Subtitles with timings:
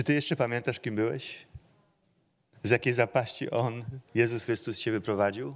[0.00, 1.46] Czy ty jeszcze pamiętasz, kim byłeś?
[2.62, 3.84] Z jakiej zapaści On,
[4.14, 5.54] Jezus Chrystus cię wyprowadził?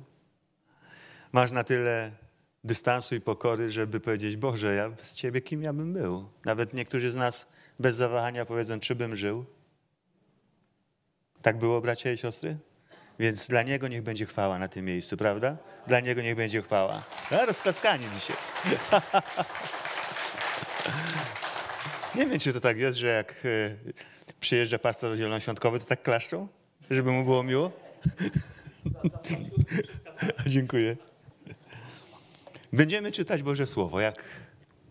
[1.32, 2.12] Masz na tyle
[2.64, 6.28] dystansu i pokory, żeby powiedzieć, Boże, ja bez ciebie kim ja bym był?
[6.44, 9.44] Nawet niektórzy z nas bez zawahania powiedzą, czy bym żył?
[11.42, 12.58] Tak było, bracia i siostry?
[13.18, 15.56] Więc dla Niego niech będzie chwała na tym miejscu, prawda?
[15.86, 17.02] Dla Niego niech będzie chwała.
[17.30, 18.36] A, rozklaskanie dzisiaj.
[22.14, 23.76] Nie wiem, czy to tak jest, że jak e,
[24.44, 26.48] przyjeżdża pastor zielonoświątkowy, to tak klaszczą?
[26.90, 27.72] Żeby mu było miło?
[30.46, 30.96] Dziękuję.
[32.72, 34.00] Będziemy czytać Boże Słowo.
[34.00, 34.24] Jak,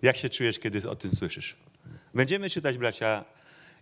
[0.01, 1.55] jak się czujesz, kiedy o tym słyszysz?
[2.13, 3.25] Będziemy czytać, bracia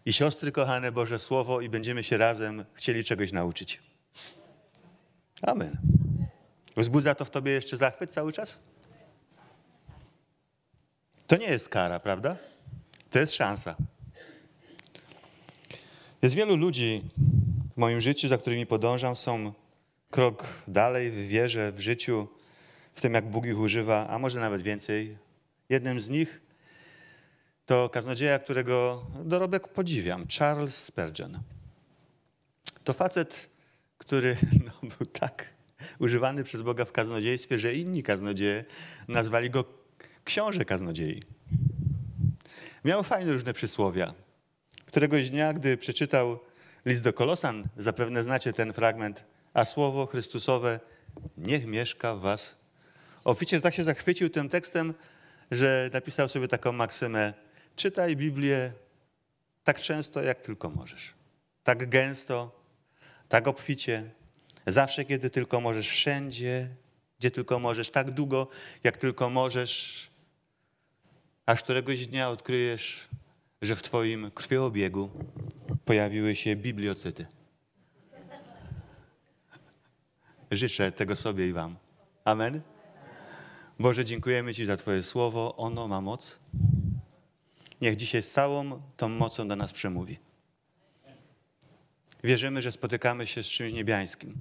[0.05, 3.79] i siostry, kochane Boże Słowo i będziemy się razem chcieli czegoś nauczyć.
[5.41, 5.77] Amen.
[6.77, 8.59] Wzbudza to w tobie jeszcze zachwyt cały czas?
[11.27, 12.35] To nie jest kara, prawda?
[13.09, 13.75] To jest szansa.
[16.21, 17.03] Jest wielu ludzi
[17.73, 19.53] w moim życiu, za którymi podążam, są
[20.11, 22.27] krok dalej w wierze, w życiu,
[22.93, 25.17] w tym, jak Bóg ich używa, a może nawet więcej.
[25.69, 26.41] Jednym z nich
[27.65, 31.39] to kaznodzieja, którego dorobek podziwiam, Charles Spurgeon.
[32.83, 33.49] To facet,
[33.97, 35.53] który no, był tak
[35.99, 38.65] używany przez Boga w kaznodziejstwie, że inni kaznodzieje
[39.07, 39.65] nazwali go
[40.23, 41.23] książę kaznodziei.
[42.85, 44.13] Miał fajne różne przysłowia.
[44.91, 46.39] Któregoś dnia, gdy przeczytał
[46.85, 50.79] list do Kolosan, zapewne znacie ten fragment, a słowo Chrystusowe
[51.37, 52.57] niech mieszka w was.
[53.23, 54.93] Oficer tak się zachwycił tym tekstem,
[55.51, 57.33] że napisał sobie taką maksymę:
[57.75, 58.71] czytaj Biblię
[59.63, 61.13] tak często, jak tylko możesz.
[61.63, 62.61] Tak gęsto,
[63.29, 64.11] tak obficie,
[64.67, 66.69] zawsze, kiedy tylko możesz, wszędzie,
[67.19, 68.47] gdzie tylko możesz, tak długo,
[68.83, 70.09] jak tylko możesz,
[71.45, 73.07] aż któregoś dnia odkryjesz,
[73.61, 75.09] że w Twoim krwiobiegu
[75.85, 77.25] pojawiły się bibliocyty.
[80.51, 81.75] Życzę tego sobie i Wam.
[82.25, 82.61] Amen.
[83.79, 85.55] Boże, dziękujemy Ci za Twoje słowo.
[85.55, 86.39] Ono ma moc.
[87.81, 90.19] Niech dzisiaj z całą tą mocą do nas przemówi.
[92.23, 94.33] Wierzymy, że spotykamy się z czymś niebiańskim,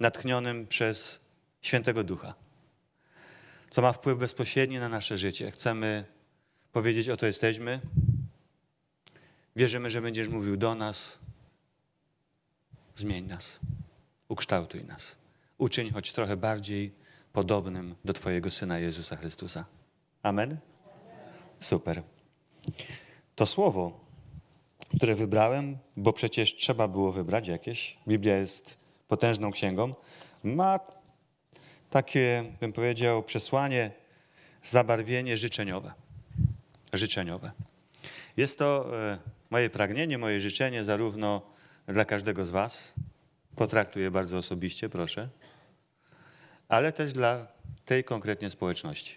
[0.00, 1.20] natchnionym przez
[1.62, 2.34] Świętego Ducha,
[3.70, 5.50] co ma wpływ bezpośredni na nasze życie.
[5.50, 6.04] Chcemy
[6.72, 7.80] powiedzieć, oto jesteśmy.
[9.56, 11.18] Wierzymy, że będziesz mówił do nas.
[12.96, 13.60] Zmień nas,
[14.28, 15.16] ukształtuj nas.
[15.58, 16.92] Uczyń choć trochę bardziej
[17.32, 19.64] podobnym do Twojego Syna Jezusa Chrystusa.
[20.22, 20.58] Amen?
[21.60, 22.02] Super.
[23.36, 24.00] To słowo,
[24.96, 28.78] które wybrałem, bo przecież trzeba było wybrać jakieś, Biblia jest
[29.08, 29.94] potężną księgą,
[30.44, 30.80] ma
[31.90, 33.90] takie, bym powiedział, przesłanie,
[34.62, 35.92] zabarwienie życzeniowe.
[36.92, 37.50] Życzeniowe.
[38.36, 39.18] Jest to e,
[39.54, 41.42] moje pragnienie, moje życzenie zarówno
[41.86, 42.94] dla każdego z Was,
[43.56, 45.28] potraktuję bardzo osobiście, proszę,
[46.68, 47.46] ale też dla
[47.84, 49.14] tej konkretnie społeczności.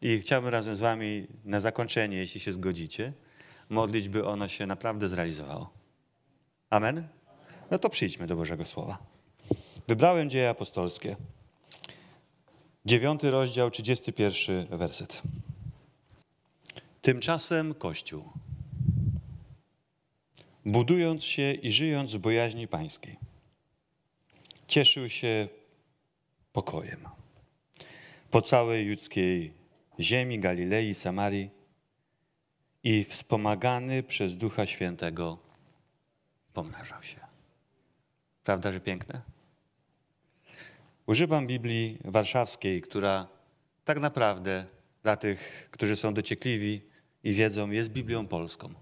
[0.00, 3.12] I chciałbym razem z Wami na zakończenie, jeśli się zgodzicie,
[3.68, 5.70] modlić, by ono się naprawdę zrealizowało.
[6.70, 7.08] Amen?
[7.70, 8.98] No to przyjdźmy do Bożego Słowa.
[9.88, 11.16] Wybrałem dzieje apostolskie.
[12.84, 15.22] Dziewiąty rozdział, 31 werset.
[17.08, 18.32] Tymczasem Kościół,
[20.64, 23.16] budując się i żyjąc w bojaźni pańskiej,
[24.66, 25.48] cieszył się
[26.52, 27.08] pokojem.
[28.30, 29.52] Po całej judzkiej
[30.00, 31.50] ziemi, Galilei, Samarii
[32.84, 35.38] i wspomagany przez Ducha Świętego
[36.52, 37.20] pomnażał się.
[38.44, 39.22] Prawda, że piękne?
[41.06, 43.28] Używam Biblii warszawskiej, która
[43.84, 44.66] tak naprawdę
[45.02, 46.87] dla tych, którzy są dociekliwi
[47.24, 48.74] i wiedzą, jest Biblią polską.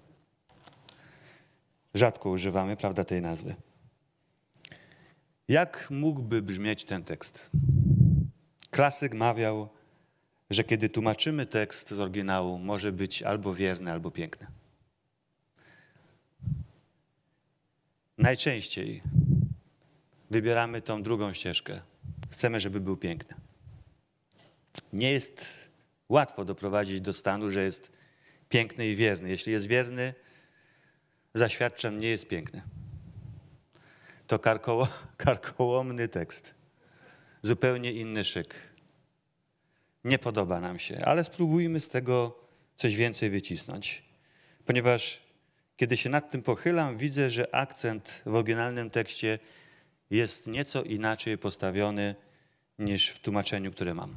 [1.94, 3.54] Rzadko używamy, prawda, tej nazwy.
[5.48, 7.50] Jak mógłby brzmieć ten tekst?
[8.70, 9.68] Klasyk mawiał,
[10.50, 14.46] że kiedy tłumaczymy tekst z oryginału, może być albo wierny, albo piękny.
[18.18, 19.02] Najczęściej
[20.30, 21.80] wybieramy tą drugą ścieżkę.
[22.30, 23.36] Chcemy, żeby był piękny.
[24.92, 25.68] Nie jest
[26.08, 27.95] łatwo doprowadzić do stanu, że jest
[28.48, 29.28] piękny i wierny.
[29.28, 30.14] Jeśli jest wierny,
[31.34, 32.62] zaświadczam, nie jest piękny.
[34.26, 36.54] To karkoło, karkołomny tekst.
[37.42, 38.54] Zupełnie inny szyk.
[40.04, 42.38] Nie podoba nam się, ale spróbujmy z tego
[42.76, 44.02] coś więcej wycisnąć.
[44.66, 45.22] Ponieważ
[45.76, 49.38] kiedy się nad tym pochylam, widzę, że akcent w oryginalnym tekście
[50.10, 52.14] jest nieco inaczej postawiony
[52.78, 54.14] niż w tłumaczeniu, które mam.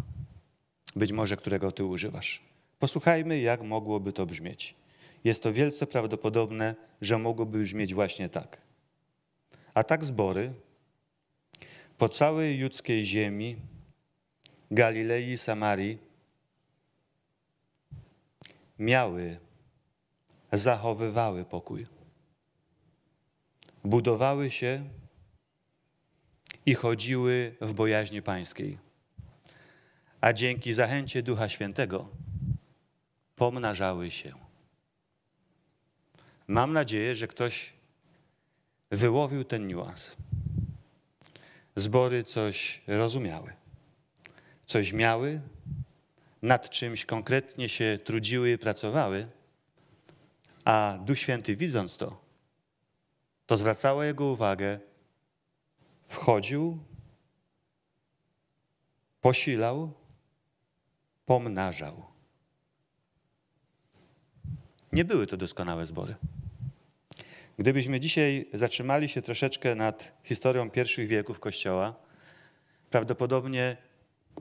[0.96, 2.49] Być może którego ty używasz.
[2.80, 4.76] Posłuchajmy, jak mogłoby to brzmieć.
[5.24, 8.62] jest to wielce prawdopodobne, że mogłoby brzmieć właśnie tak.
[9.74, 10.54] A tak zbory
[11.98, 13.56] po całej judzkiej ziemi,
[14.72, 15.98] Galilei i Samarii
[18.80, 19.40] miały,
[20.52, 21.86] zachowywały pokój.
[23.84, 24.90] Budowały się
[26.66, 28.78] i chodziły w bojaźni pańskiej.
[30.22, 32.10] A dzięki zachęcie Ducha Świętego
[33.40, 34.34] pomnażały się.
[36.48, 37.74] Mam nadzieję, że ktoś
[38.92, 40.16] wyłowił ten niuans.
[41.76, 43.54] Zbory coś rozumiały,
[44.66, 45.42] coś miały,
[46.42, 49.28] nad czymś konkretnie się trudziły pracowały,
[50.66, 52.22] a Duch Święty widząc to,
[53.46, 54.80] to zwracało jego uwagę,
[56.08, 56.80] wchodził,
[59.22, 59.94] posilał,
[61.26, 62.19] pomnażał.
[64.94, 66.16] Nie były to doskonałe zbory.
[67.58, 71.96] Gdybyśmy dzisiaj zatrzymali się troszeczkę nad historią pierwszych wieków Kościoła,
[72.90, 73.78] prawdopodobnie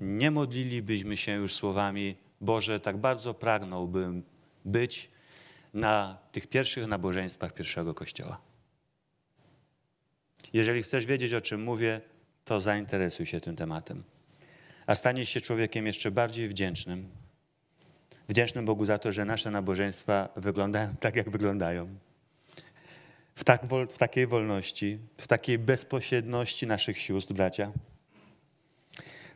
[0.00, 4.22] nie modlilibyśmy się już słowami Boże, tak bardzo pragnąłbym
[4.64, 5.10] być
[5.74, 8.40] na tych pierwszych nabożeństwach pierwszego Kościoła.
[10.52, 12.00] Jeżeli chcesz wiedzieć, o czym mówię,
[12.44, 14.00] to zainteresuj się tym tematem.
[14.86, 17.08] A staniesz się człowiekiem jeszcze bardziej wdzięcznym.
[18.28, 21.88] Wdzięcznym Bogu za to, że nasze nabożeństwa wyglądają tak, jak wyglądają.
[23.34, 27.72] W, tak, w takiej wolności, w takiej bezpośredności naszych sióstr, bracia.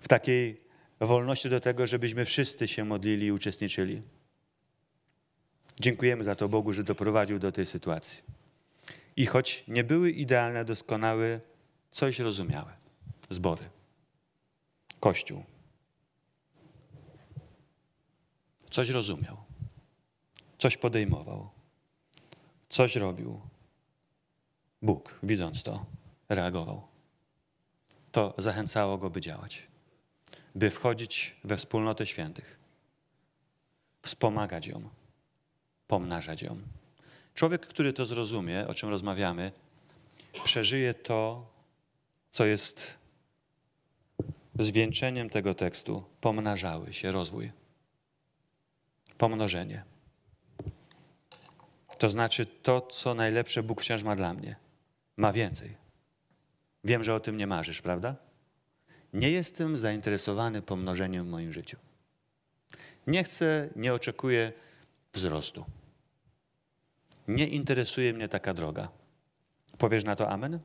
[0.00, 0.60] W takiej
[1.00, 4.02] wolności do tego, żebyśmy wszyscy się modlili i uczestniczyli.
[5.80, 8.22] Dziękujemy za to Bogu, że doprowadził do tej sytuacji.
[9.16, 11.40] I choć nie były idealne, doskonałe,
[11.90, 12.70] coś rozumiały.
[13.30, 13.64] Zbory.
[15.00, 15.51] Kościół.
[18.72, 19.36] Coś rozumiał.
[20.58, 21.48] Coś podejmował.
[22.68, 23.40] Coś robił.
[24.82, 25.86] Bóg, widząc to,
[26.28, 26.82] reagował.
[28.12, 29.62] To zachęcało go, by działać.
[30.54, 32.58] By wchodzić we wspólnotę świętych.
[34.02, 34.88] Wspomagać ją.
[35.86, 36.56] Pomnażać ją.
[37.34, 39.52] Człowiek, który to zrozumie, o czym rozmawiamy,
[40.44, 41.46] przeżyje to,
[42.30, 42.94] co jest
[44.58, 46.04] zwieńczeniem tego tekstu.
[46.20, 47.61] Pomnażały się, rozwój.
[49.22, 49.84] Pomnożenie.
[51.98, 54.56] To znaczy to, co najlepsze Bóg wciąż ma dla mnie.
[55.16, 55.76] Ma więcej.
[56.84, 58.16] Wiem, że o tym nie marzysz, prawda?
[59.12, 61.76] Nie jestem zainteresowany pomnożeniem w moim życiu.
[63.06, 64.52] Nie chcę, nie oczekuję
[65.12, 65.64] wzrostu.
[67.28, 68.88] Nie interesuje mnie taka droga.
[69.78, 70.58] Powiesz na to amen?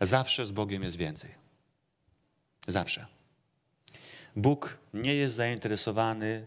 [0.00, 1.30] Zawsze z Bogiem jest więcej.
[2.68, 3.15] Zawsze.
[4.36, 6.46] Bóg nie jest zainteresowany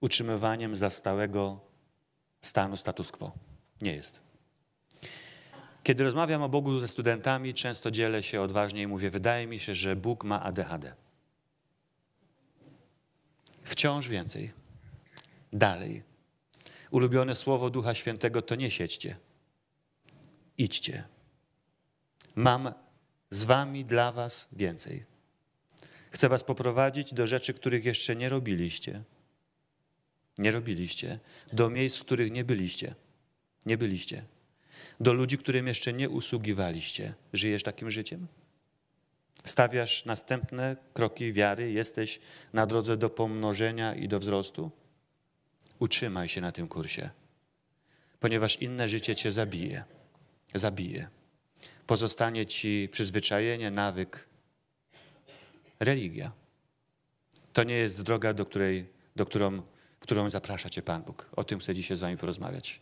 [0.00, 1.60] utrzymywaniem zastałego
[2.42, 3.32] stanu status quo.
[3.80, 4.20] Nie jest.
[5.82, 9.74] Kiedy rozmawiam o Bogu ze studentami, często dzielę się odważnie i mówię: Wydaje mi się,
[9.74, 10.94] że Bóg ma ADHD.
[13.62, 14.52] Wciąż więcej.
[15.52, 16.02] Dalej.
[16.90, 19.16] Ulubione słowo Ducha Świętego to nie siedźcie.
[20.58, 21.04] Idźcie.
[22.34, 22.72] Mam
[23.30, 25.09] z wami dla was więcej.
[26.20, 29.02] Chcę was poprowadzić do rzeczy, których jeszcze nie robiliście.
[30.38, 31.18] Nie robiliście.
[31.52, 32.94] Do miejsc, w których nie byliście.
[33.66, 34.24] Nie byliście.
[35.00, 37.14] Do ludzi, którym jeszcze nie usługiwaliście.
[37.32, 38.26] Żyjesz takim życiem?
[39.44, 42.20] Stawiasz następne kroki wiary, jesteś
[42.52, 44.70] na drodze do pomnożenia i do wzrostu?
[45.78, 47.10] Utrzymaj się na tym kursie,
[48.20, 49.84] ponieważ inne życie cię zabije.
[50.54, 51.08] Zabije.
[51.86, 54.30] Pozostanie ci przyzwyczajenie, nawyk,
[55.80, 56.32] religia.
[57.52, 59.62] To nie jest droga, do której, do którą,
[60.00, 61.26] którą zaprasza cię Pan Bóg.
[61.36, 62.80] O tym chcę dzisiaj z wami porozmawiać.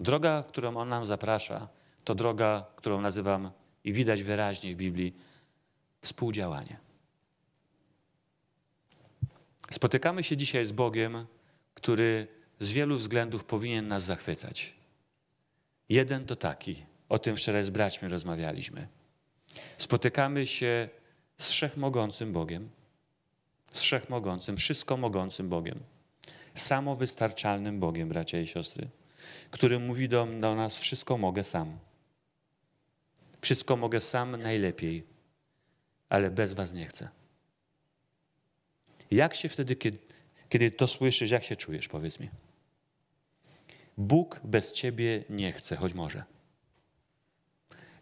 [0.00, 1.68] Droga, w którą On nam zaprasza,
[2.04, 3.50] to droga, którą nazywam
[3.84, 5.14] i widać wyraźnie w Biblii
[6.02, 6.76] współdziałanie.
[9.70, 11.26] Spotykamy się dzisiaj z Bogiem,
[11.74, 12.28] który
[12.60, 14.74] z wielu względów powinien nas zachwycać.
[15.88, 18.88] Jeden to taki, o tym wczoraj z braćmi rozmawialiśmy.
[19.78, 20.88] Spotykamy się
[21.38, 22.70] z wszechmogącym Bogiem,
[23.72, 25.80] z wszechmogącym, wszystko mogącym Bogiem,
[26.54, 28.88] samowystarczalnym Bogiem, bracia i siostry,
[29.50, 31.78] który mówi do, do nas: Wszystko mogę sam.
[33.40, 35.04] Wszystko mogę sam najlepiej,
[36.08, 37.08] ale bez Was nie chcę.
[39.10, 39.98] Jak się wtedy, kiedy,
[40.48, 42.30] kiedy to słyszysz, jak się czujesz, powiedz mi?
[43.98, 46.24] Bóg bez ciebie nie chce, choć może.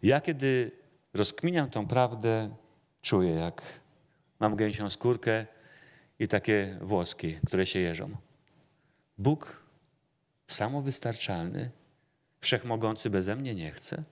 [0.03, 0.71] Ja, kiedy
[1.13, 2.55] rozkminiam tą prawdę,
[3.05, 3.61] czuję, jak
[4.39, 5.45] mam gęsią skórkę
[6.19, 8.17] i takie włoski, które się jeżą.
[9.17, 9.65] Bóg
[10.47, 11.71] samowystarczalny,
[12.39, 14.03] wszechmogący beze mnie nie chce.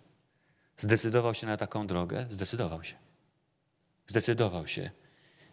[0.78, 2.26] Zdecydował się na taką drogę?
[2.30, 2.96] Zdecydował się.
[4.08, 4.92] Zdecydował się.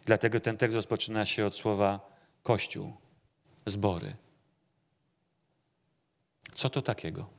[0.05, 2.93] Dlatego ten tekst rozpoczyna się od słowa Kościół,
[3.65, 4.15] zbory.
[6.55, 7.29] Co to takiego?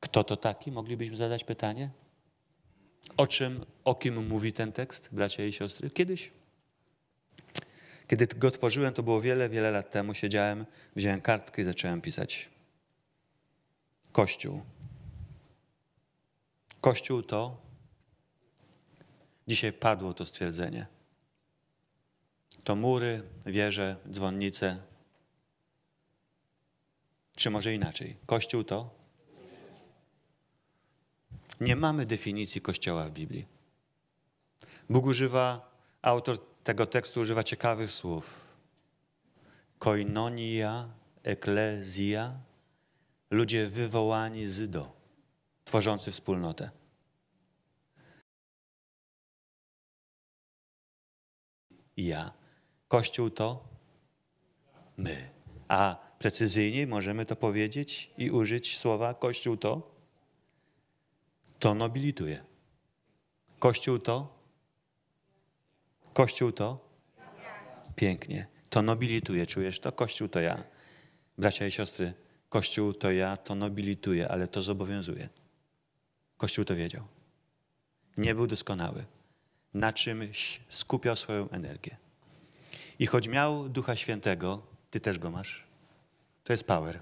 [0.00, 0.72] Kto to taki?
[0.72, 1.90] Moglibyśmy zadać pytanie.
[3.20, 5.90] O czym, o kim mówi ten tekst, bracia i siostry?
[5.90, 6.30] Kiedyś,
[8.08, 12.48] kiedy go tworzyłem, to było wiele, wiele lat temu, siedziałem, wziąłem kartkę i zacząłem pisać.
[14.12, 14.62] Kościół.
[16.80, 17.56] Kościół to,
[19.48, 20.86] dzisiaj padło to stwierdzenie,
[22.64, 24.78] to mury, wieże, dzwonnice,
[27.36, 28.16] czy może inaczej.
[28.26, 28.99] Kościół to?
[31.60, 33.46] Nie mamy definicji Kościoła w Biblii.
[34.90, 35.70] Bóg używa,
[36.02, 38.44] autor tego tekstu używa ciekawych słów.
[39.78, 40.88] Koinonia,
[41.22, 42.32] eklezja,
[43.30, 44.92] ludzie wywołani z do,
[45.64, 46.70] tworzący wspólnotę.
[51.96, 52.32] Ja.
[52.88, 53.68] Kościół to
[54.96, 55.30] my.
[55.68, 59.89] A precyzyjniej możemy to powiedzieć i użyć słowa Kościół to?
[61.60, 62.44] To nobilituje.
[63.58, 64.38] Kościół to?
[66.12, 66.88] Kościół to?
[67.96, 68.46] Pięknie.
[68.70, 69.46] To nobilituje.
[69.46, 69.92] Czujesz to?
[69.92, 70.64] Kościół to ja.
[71.38, 72.12] Bracia i siostry,
[72.48, 75.28] Kościół to ja, to nobilituje, ale to zobowiązuje.
[76.36, 77.04] Kościół to wiedział.
[78.16, 79.04] Nie był doskonały.
[79.74, 81.96] Na czymś skupiał swoją energię.
[82.98, 85.64] I choć miał Ducha Świętego, ty też go masz,
[86.44, 87.00] to jest power.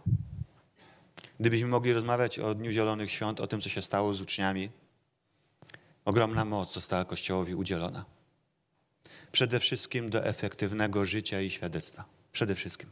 [1.41, 4.71] Gdybyśmy mogli rozmawiać o Dniu Zielonych Świąt, o tym, co się stało z uczniami,
[6.05, 8.05] ogromna moc została Kościołowi udzielona.
[9.33, 12.05] Przede wszystkim do efektywnego życia i świadectwa.
[12.33, 12.91] Przede wszystkim.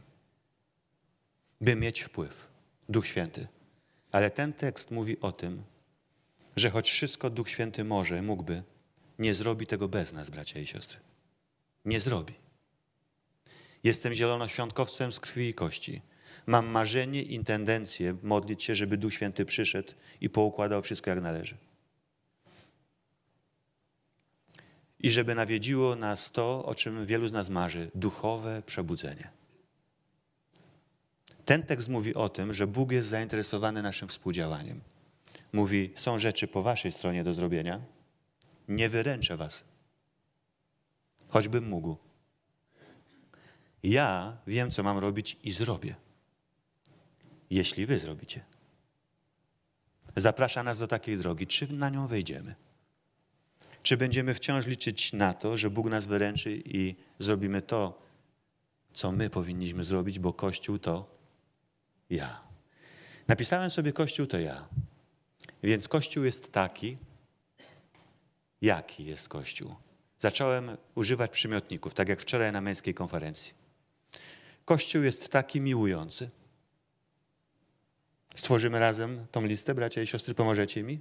[1.61, 2.47] By mieć wpływ.
[2.89, 3.47] Duch Święty.
[4.11, 5.63] Ale ten tekst mówi o tym,
[6.55, 8.63] że choć wszystko Duch Święty może, mógłby,
[9.19, 10.99] nie zrobi tego bez nas, bracia i siostry.
[11.85, 12.33] Nie zrobi.
[13.83, 16.01] Jestem zielonoświątkowcem z krwi i kości.
[16.45, 21.57] Mam marzenie i tendencję modlić się, żeby Duch Święty przyszedł i poukładał wszystko jak należy.
[24.99, 29.29] I żeby nawiedziło nas to, o czym wielu z nas marzy duchowe przebudzenie.
[31.45, 34.81] Ten tekst mówi o tym, że Bóg jest zainteresowany naszym współdziałaniem.
[35.53, 37.81] Mówi: Są rzeczy po waszej stronie do zrobienia,
[38.67, 39.63] nie wyręczę was,
[41.27, 41.97] choćbym mógł.
[43.83, 45.95] Ja wiem, co mam robić i zrobię,
[47.49, 48.45] jeśli wy zrobicie.
[50.15, 51.47] Zaprasza nas do takiej drogi.
[51.47, 52.55] Czy na nią wejdziemy?
[53.83, 58.01] Czy będziemy wciąż liczyć na to, że Bóg nas wyręczy i zrobimy to,
[58.93, 61.17] co my powinniśmy zrobić, bo Kościół to
[62.09, 62.41] ja.
[63.27, 64.67] Napisałem sobie Kościół to ja.
[65.63, 66.97] Więc Kościół jest taki,
[68.61, 69.75] jaki jest Kościół.
[70.19, 73.53] Zacząłem używać przymiotników, tak jak wczoraj na męskiej konferencji.
[74.65, 76.27] Kościół jest taki miłujący.
[78.37, 80.99] Stworzymy razem tą listę, bracia i siostry, pomożecie mi?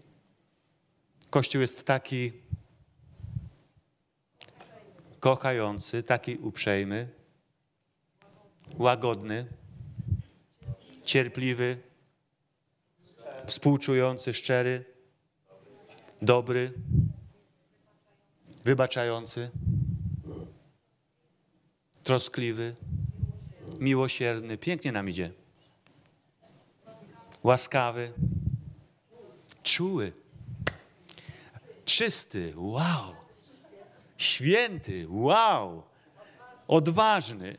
[1.31, 2.33] Kościół jest taki
[5.21, 7.09] kochający, taki uprzejmy,
[8.78, 9.47] łagodny,
[11.05, 11.76] cierpliwy,
[13.47, 14.85] współczujący, szczery,
[16.23, 16.73] dobry,
[18.64, 19.50] wybaczający,
[22.02, 22.76] troskliwy,
[23.78, 24.59] miłosierny.
[24.59, 25.46] Pięknie nam idzie.
[27.47, 28.12] Łaskawy,
[29.62, 30.12] czuły,
[31.85, 32.53] czysty.
[32.57, 33.15] Wow.
[34.19, 35.07] Święty.
[35.09, 35.83] Wow.
[36.69, 37.57] Odważny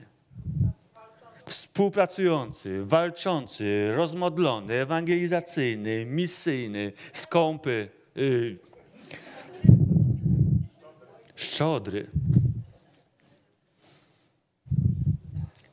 [1.46, 8.58] współpracujący, walczący, rozmodlony, ewangelizacyjny, misyjny, skąpy, yy,
[11.36, 12.08] szczodry.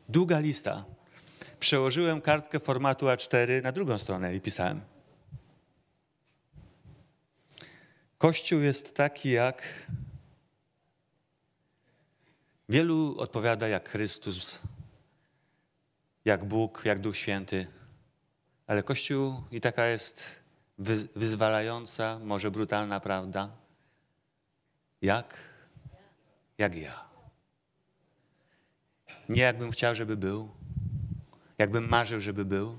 [0.08, 0.93] Długa lista.
[1.74, 4.80] Przełożyłem kartkę formatu A4 na drugą stronę i pisałem.
[8.18, 9.62] Kościół jest taki jak.
[12.68, 14.60] Wielu odpowiada jak Chrystus,
[16.24, 17.66] jak Bóg, jak Duch Święty,
[18.66, 20.36] ale Kościół i taka jest
[21.16, 23.50] wyzwalająca, może brutalna prawda.
[25.02, 25.36] Jak?
[26.58, 27.04] Jak ja.
[29.28, 30.63] Nie jakbym chciał, żeby był,
[31.58, 32.78] jakbym marzył, żeby był,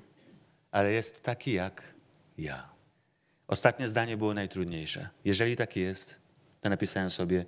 [0.72, 1.94] ale jest taki jak
[2.38, 2.70] ja.
[3.48, 5.10] Ostatnie zdanie było najtrudniejsze.
[5.26, 6.20] Jeżeli taki jest,
[6.62, 7.46] to napisałem sobie,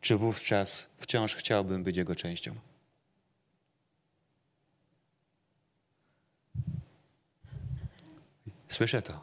[0.00, 2.54] czy wówczas wciąż chciałbym być jego częścią?
[8.68, 9.20] Słyszę to.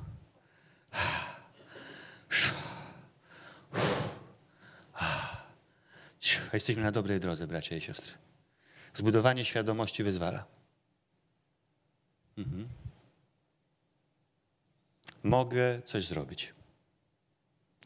[6.54, 8.14] Jesteśmy na dobrej drodze, bracia i siostry.
[8.94, 10.46] Zbudowanie świadomości wyzwala.
[12.38, 12.68] Mhm.
[15.24, 16.54] Mogę coś zrobić.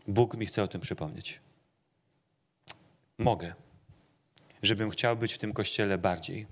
[0.07, 1.39] Bóg mi chce o tym przypomnieć.
[3.17, 3.53] Mogę,
[4.63, 6.47] żebym chciał być w tym kościele bardziej.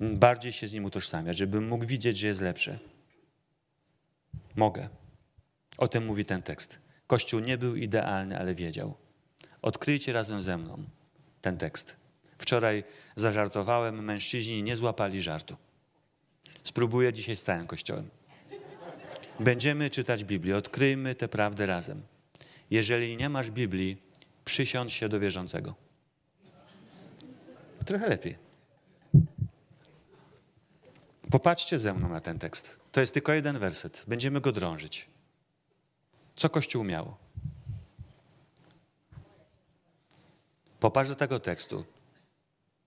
[0.00, 2.78] Bardziej się z nim utożsamiać, żebym mógł widzieć, że jest lepszy.
[4.56, 4.88] Mogę.
[5.78, 6.78] O tym mówi ten tekst.
[7.06, 8.94] Kościół nie był idealny, ale wiedział.
[9.62, 10.84] Odkryjcie razem ze mną
[11.42, 11.96] ten tekst.
[12.38, 12.84] Wczoraj
[13.16, 15.56] zażartowałem, mężczyźni nie złapali żartu.
[16.66, 18.10] Spróbuję dzisiaj z całym Kościołem.
[19.40, 22.02] Będziemy czytać Biblię, odkryjmy tę prawdę razem.
[22.70, 24.02] Jeżeli nie masz Biblii,
[24.44, 25.74] przysiądź się do wierzącego.
[27.84, 28.36] Trochę lepiej.
[31.30, 32.78] Popatrzcie ze mną na ten tekst.
[32.92, 34.04] To jest tylko jeden werset.
[34.08, 35.08] Będziemy go drążyć.
[36.36, 37.14] Co Kościół miał?
[40.80, 41.84] Popatrz do tego tekstu.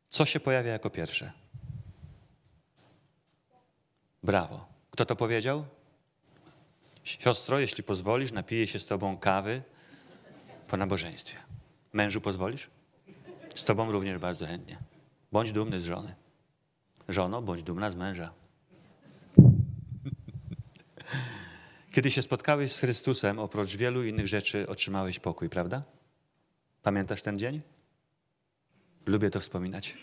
[0.10, 1.32] Co się pojawia jako pierwsze?
[4.24, 4.66] Brawo.
[4.92, 5.66] Kto to powiedział?
[7.04, 9.62] Siostro, jeśli pozwolisz, napiję się z tobą kawy
[10.68, 11.38] po nabożeństwie.
[11.94, 12.70] Mężu pozwolisz?
[13.56, 14.78] Z tobą również bardzo chętnie.
[15.32, 16.16] Bądź dumny z żony.
[17.10, 18.34] Żono, bądź dumna z męża.
[21.92, 25.82] Kiedy się spotkałeś z Chrystusem, oprócz wielu innych rzeczy otrzymałeś pokój, prawda?
[26.84, 27.62] Pamiętasz ten dzień?
[29.06, 29.98] Lubię to wspominać.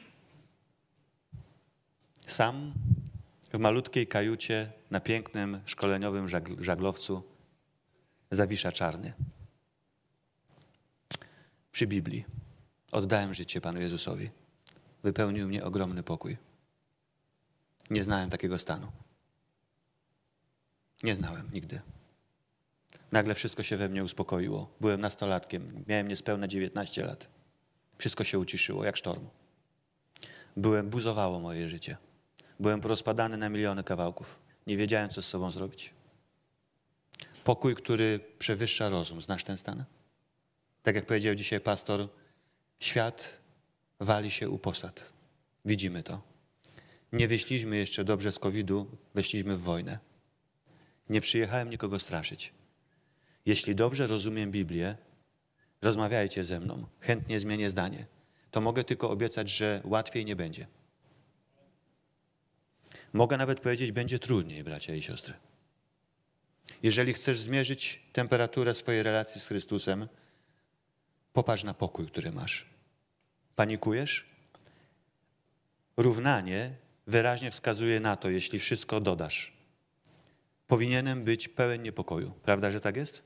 [2.27, 2.73] Sam
[3.57, 7.23] w malutkiej kajucie na pięknym szkoleniowym żaglowcu
[8.31, 9.13] zawisza czarny.
[11.73, 12.25] Przy Biblii
[12.93, 14.31] oddałem życie Panu Jezusowi.
[15.03, 16.37] Wypełnił mnie ogromny pokój.
[17.91, 18.93] Nie znałem takiego stanu.
[21.03, 21.81] Nie znałem nigdy.
[23.13, 24.71] Nagle wszystko się we mnie uspokoiło.
[24.81, 27.29] Byłem nastolatkiem, miałem niespełna 19 lat.
[27.99, 29.29] Wszystko się uciszyło, jak sztorm.
[30.57, 31.97] Byłem, buzowało moje życie.
[32.61, 34.41] Byłem porozpadany na miliony kawałków.
[34.67, 35.91] Nie wiedziałem, co z sobą zrobić.
[37.45, 39.23] Pokój, który przewyższa rozum.
[39.23, 39.85] Znasz ten stan?
[40.83, 42.09] Tak jak powiedział dzisiaj pastor,
[42.81, 43.41] świat
[44.01, 45.13] wali się u posad.
[45.65, 46.23] Widzimy to.
[47.13, 49.99] Nie wyszliśmy jeszcze dobrze z COVID-u, weszliśmy w wojnę.
[51.09, 52.53] Nie przyjechałem nikogo straszyć.
[53.47, 54.97] Jeśli dobrze rozumiem Biblię,
[55.83, 56.87] rozmawiajcie ze mną.
[57.01, 58.07] Chętnie zmienię zdanie.
[58.51, 60.67] To mogę tylko obiecać, że łatwiej nie będzie.
[63.13, 65.35] Mogę nawet powiedzieć, będzie trudniej, bracia i siostry.
[66.83, 70.09] Jeżeli chcesz zmierzyć temperaturę swojej relacji z Chrystusem,
[71.33, 72.67] popatrz na pokój, który masz.
[73.57, 74.27] Panikujesz?
[75.97, 76.71] Równanie
[77.07, 79.53] wyraźnie wskazuje na to, jeśli wszystko dodasz.
[80.67, 82.33] Powinienem być pełen niepokoju.
[82.43, 83.23] Prawda, że tak jest?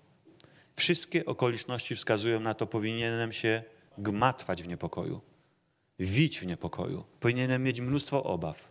[0.77, 3.63] Wszystkie okoliczności wskazują na to, powinienem się
[3.99, 5.21] gmatwać w niepokoju,
[5.99, 8.69] wić w niepokoju, powinienem mieć mnóstwo obaw.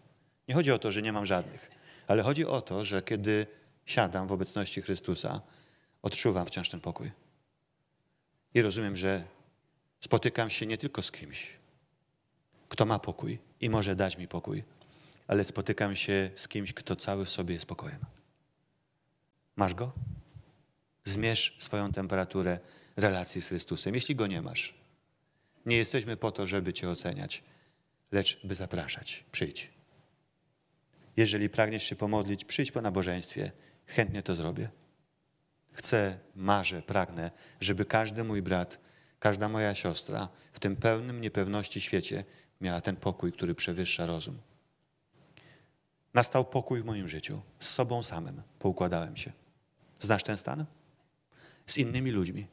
[0.49, 1.71] Nie chodzi o to, że nie mam żadnych,
[2.07, 3.47] ale chodzi o to, że kiedy
[3.85, 5.41] siadam w obecności Chrystusa,
[6.01, 7.11] odczuwam wciąż ten pokój.
[8.53, 9.23] I rozumiem, że
[9.99, 11.47] spotykam się nie tylko z kimś,
[12.69, 14.63] kto ma pokój i może dać mi pokój,
[15.27, 17.99] ale spotykam się z kimś, kto cały w sobie jest spokojem.
[19.55, 19.91] Masz go?
[21.05, 22.59] Zmierz swoją temperaturę
[22.97, 24.73] relacji z Chrystusem, jeśli go nie masz.
[25.65, 27.43] Nie jesteśmy po to, żeby Cię oceniać,
[28.11, 29.23] lecz by zapraszać.
[29.31, 29.78] Przyjdź.
[31.19, 33.51] Jeżeli pragniesz się pomodlić, przyjdź po nabożeństwie.
[33.87, 34.69] Chętnie to zrobię.
[35.71, 38.79] Chcę, marzę, pragnę, żeby każdy mój brat,
[39.19, 42.23] każda moja siostra w tym pełnym niepewności świecie
[42.61, 44.37] miała ten pokój, który przewyższa rozum.
[46.13, 47.41] Nastał pokój w moim życiu.
[47.59, 49.31] Z sobą samym poukładałem się.
[49.99, 50.65] Znasz ten stan?
[51.65, 52.47] Z innymi ludźmi.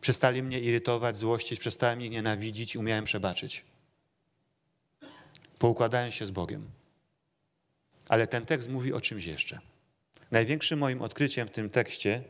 [0.00, 3.64] Przestali mnie irytować, złościć, przestałem ich nienawidzić umiałem przebaczyć.
[5.58, 6.70] Poukładałem się z Bogiem.
[8.08, 9.60] Ale ten tekst mówi o czymś jeszcze.
[10.30, 12.22] Największym moim odkryciem w tym tekście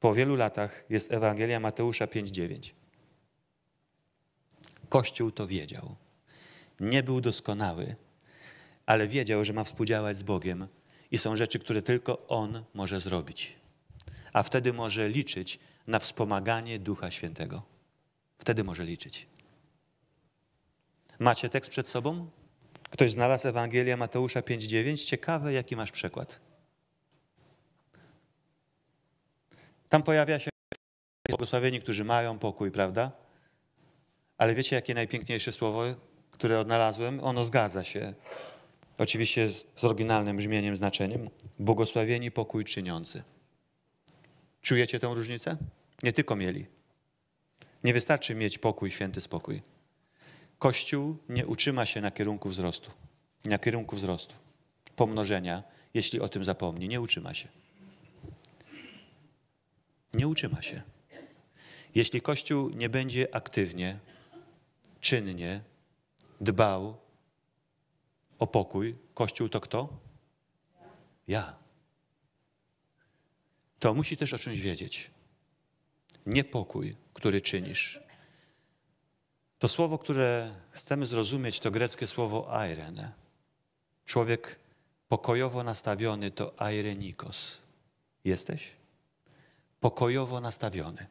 [0.00, 2.70] po wielu latach jest Ewangelia Mateusza 5:9.
[4.88, 5.96] Kościół to wiedział.
[6.80, 7.96] Nie był doskonały,
[8.86, 10.68] ale wiedział, że ma współdziałać z Bogiem
[11.10, 13.56] i są rzeczy, które tylko On może zrobić.
[14.32, 17.62] A wtedy może liczyć na wspomaganie Ducha Świętego.
[18.38, 19.26] Wtedy może liczyć.
[21.18, 22.30] Macie tekst przed sobą?
[22.90, 25.04] Ktoś znalazł Ewangelię Mateusza 5:9?
[25.04, 26.40] Ciekawe, jaki masz przekład.
[29.88, 30.50] Tam pojawia się
[31.28, 33.12] Błogosławieni, którzy mają pokój, prawda?
[34.38, 35.82] Ale wiecie, jakie najpiękniejsze słowo,
[36.30, 37.24] które odnalazłem?
[37.24, 38.14] Ono zgadza się.
[38.98, 41.30] Oczywiście z, z oryginalnym brzmieniem, znaczeniem.
[41.58, 43.22] Błogosławieni pokój czyniący.
[44.62, 45.56] Czujecie tę różnicę?
[46.02, 46.66] Nie tylko mieli.
[47.84, 49.62] Nie wystarczy mieć pokój, święty spokój.
[50.58, 52.90] Kościół nie utrzyma się na kierunku wzrostu,
[53.44, 54.34] na kierunku wzrostu,
[54.96, 55.62] pomnożenia,
[55.94, 56.88] jeśli o tym zapomni.
[56.88, 57.48] Nie utrzyma się.
[60.14, 60.82] Nie utrzyma się.
[61.94, 63.98] Jeśli Kościół nie będzie aktywnie,
[65.00, 65.60] czynnie
[66.40, 66.96] dbał
[68.38, 69.88] o pokój, Kościół to kto?
[71.28, 71.56] Ja.
[73.78, 75.10] To musi też o czymś wiedzieć.
[76.26, 78.07] Niepokój, który czynisz.
[79.58, 83.12] To słowo, które chcemy zrozumieć, to greckie słowo airene.
[84.04, 84.58] Człowiek
[85.08, 87.58] pokojowo nastawiony to airenikos.
[88.24, 88.70] Jesteś?
[89.80, 91.06] Pokojowo nastawiony.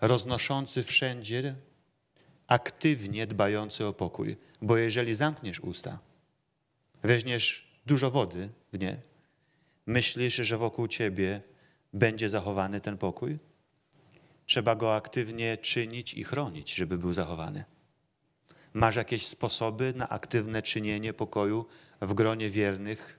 [0.00, 1.54] Roznoszący wszędzie,
[2.46, 4.36] aktywnie dbający o pokój.
[4.62, 5.98] Bo jeżeli zamkniesz usta,
[7.02, 8.96] weźmiesz dużo wody w nie,
[9.86, 11.40] myślisz, że wokół ciebie
[11.92, 13.38] będzie zachowany ten pokój?
[14.46, 17.64] Trzeba go aktywnie czynić i chronić, żeby był zachowany.
[18.72, 21.66] Masz jakieś sposoby na aktywne czynienie pokoju
[22.00, 23.18] w gronie wiernych,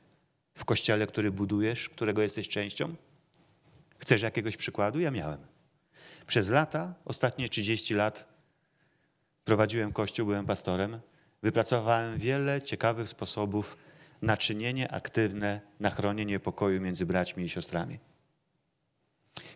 [0.53, 2.95] w kościele, który budujesz, którego jesteś częścią?
[3.97, 4.99] Chcesz jakiegoś przykładu?
[4.99, 5.39] Ja miałem.
[6.27, 8.25] Przez lata, ostatnie 30 lat,
[9.45, 10.99] prowadziłem kościół, byłem pastorem.
[11.43, 13.77] Wypracowałem wiele ciekawych sposobów
[14.21, 17.99] na czynienie aktywne, na chronienie pokoju między braćmi i siostrami.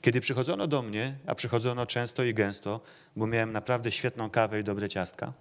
[0.01, 2.81] Kiedy przychodzono do mnie, a przychodzono często i gęsto,
[3.15, 5.33] bo miałem naprawdę świetną kawę i dobre ciastka,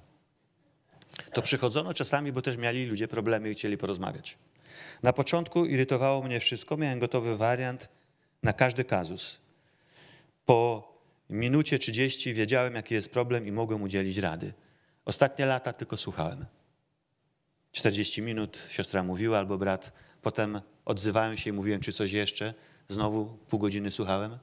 [1.32, 4.38] to przychodzono czasami, bo też mieli ludzie problemy i chcieli porozmawiać.
[5.02, 7.88] Na początku irytowało mnie wszystko, miałem gotowy wariant
[8.42, 9.40] na każdy kazus.
[10.46, 10.88] Po
[11.30, 14.52] minucie 30 wiedziałem, jaki jest problem i mogłem udzielić rady.
[15.04, 16.46] Ostatnie lata tylko słuchałem.
[17.72, 19.92] 40 minut siostra mówiła albo brat,
[20.22, 22.54] potem odzywałem się i mówiłem, czy coś jeszcze.
[22.88, 24.38] Znowu pół godziny słuchałem.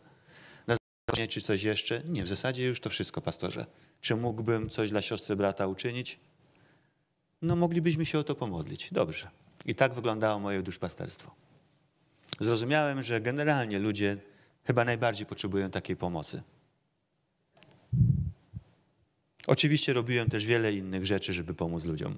[1.29, 2.01] Czy coś jeszcze?
[2.07, 3.65] Nie, w zasadzie już to wszystko, pastorze.
[4.01, 6.19] Czy mógłbym coś dla siostry brata uczynić?
[7.41, 8.89] No, moglibyśmy się o to pomodlić.
[8.91, 9.29] Dobrze.
[9.65, 11.31] I tak wyglądało moje duszpasterstwo.
[12.39, 14.17] Zrozumiałem, że generalnie ludzie
[14.63, 16.43] chyba najbardziej potrzebują takiej pomocy.
[19.47, 22.17] Oczywiście robiłem też wiele innych rzeczy, żeby pomóc ludziom.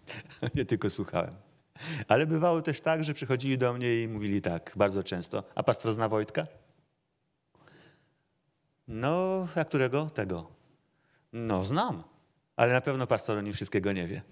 [0.54, 1.34] Nie tylko słuchałem.
[2.08, 5.44] Ale bywało też tak, że przychodzili do mnie i mówili tak bardzo często.
[5.54, 6.46] A pastor zna Wojtka?
[8.88, 10.10] No, a którego?
[10.10, 10.50] Tego.
[11.32, 12.02] No, znam.
[12.56, 14.22] Ale na pewno pastor o nim wszystkiego nie wie.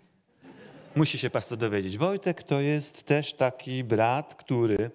[0.97, 1.99] Musi się pastor dowiedzieć.
[1.99, 4.91] Wojtek to jest też taki brat, który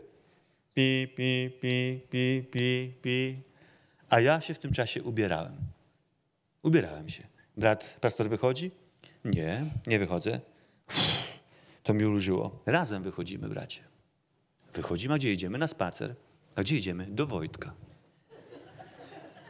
[0.73, 3.41] pi, pi, pi, pi, pi, pi.
[4.09, 5.57] A ja się w tym czasie ubierałem.
[6.63, 7.23] Ubierałem się.
[7.57, 8.71] Brat, pastor wychodzi?
[9.25, 10.39] Nie, nie wychodzę.
[11.83, 12.59] To mi ulżyło.
[12.65, 13.81] Razem wychodzimy, bracie.
[14.73, 15.57] Wychodzimy, a gdzie idziemy?
[15.57, 16.15] Na spacer.
[16.55, 17.07] A gdzie idziemy?
[17.09, 17.73] Do Wojtka.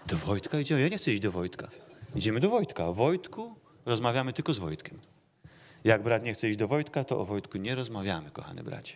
[0.08, 0.82] Do Wojtka idziemy?
[0.82, 1.68] Ja nie chcę iść do Wojtka.
[2.16, 2.86] Idziemy do Wojtka.
[2.86, 4.98] O Wojtku rozmawiamy tylko z Wojtkiem.
[5.84, 8.94] Jak brat nie chce iść do Wojtka, to o Wojtku nie rozmawiamy, kochany bracie.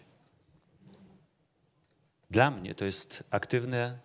[2.29, 3.99] Dla mnie to jest aktywne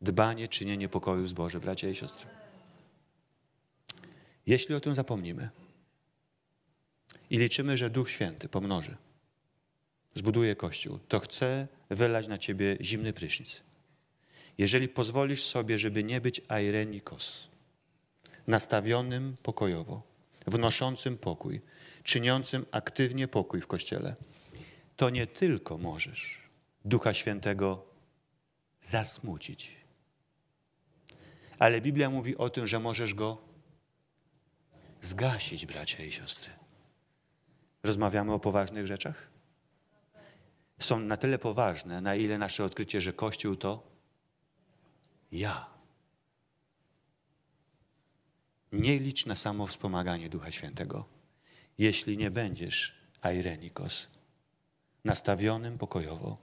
[0.00, 2.26] dbanie, czynienie pokoju w zborze, bracia i siostry.
[4.46, 5.50] Jeśli o tym zapomnimy
[7.30, 8.96] i liczymy, że Duch Święty pomnoży,
[10.14, 13.62] zbuduje Kościół, to chce wylać na ciebie zimny prysznic.
[14.58, 17.50] Jeżeli pozwolisz sobie, żeby nie być airenikos,
[18.46, 20.02] nastawionym pokojowo,
[20.46, 21.60] wnoszącym pokój,
[22.02, 24.16] czyniącym aktywnie pokój w Kościele,
[24.96, 26.40] to nie tylko możesz
[26.84, 27.84] Ducha Świętego
[28.80, 29.70] zasmucić,
[31.58, 33.38] ale Biblia mówi o tym, że możesz go
[35.00, 36.52] zgasić, bracia i siostry.
[37.82, 39.30] Rozmawiamy o poważnych rzeczach?
[40.78, 43.93] Są na tyle poważne, na ile nasze odkrycie, że Kościół to
[45.34, 45.66] ja.
[48.72, 51.04] Nie licz na samo wspomaganie Ducha Świętego,
[51.78, 54.08] jeśli nie będziesz airenikos,
[55.04, 56.38] nastawionym pokojowo,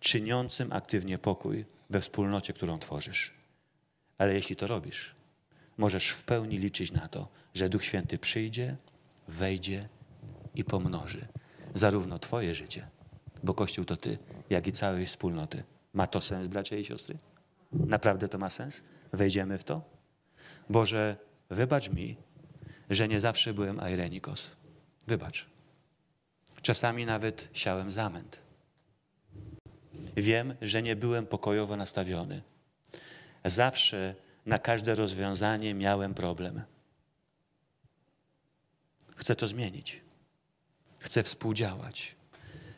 [0.00, 3.34] czyniącym aktywnie pokój we wspólnocie, którą tworzysz.
[4.18, 5.14] Ale jeśli to robisz,
[5.76, 8.76] możesz w pełni liczyć na to, że Duch Święty przyjdzie,
[9.28, 9.88] wejdzie
[10.54, 11.26] i pomnoży
[11.74, 12.88] zarówno Twoje życie,
[13.42, 14.18] bo Kościół to Ty,
[14.50, 15.64] jak i całej wspólnoty.
[15.92, 17.16] Ma to sens, bracia i siostry?
[17.86, 18.82] Naprawdę to ma sens?
[19.12, 19.82] Wejdziemy w to?
[20.70, 21.16] Boże,
[21.50, 22.16] wybacz mi,
[22.90, 24.50] że nie zawsze byłem airenikos.
[25.06, 25.46] Wybacz.
[26.62, 28.38] Czasami nawet siałem zamęt.
[30.16, 32.42] Wiem, że nie byłem pokojowo nastawiony.
[33.44, 34.14] zawsze
[34.46, 36.62] na każde rozwiązanie miałem problem.
[39.16, 40.00] Chcę to zmienić.
[40.98, 42.16] Chcę współdziałać.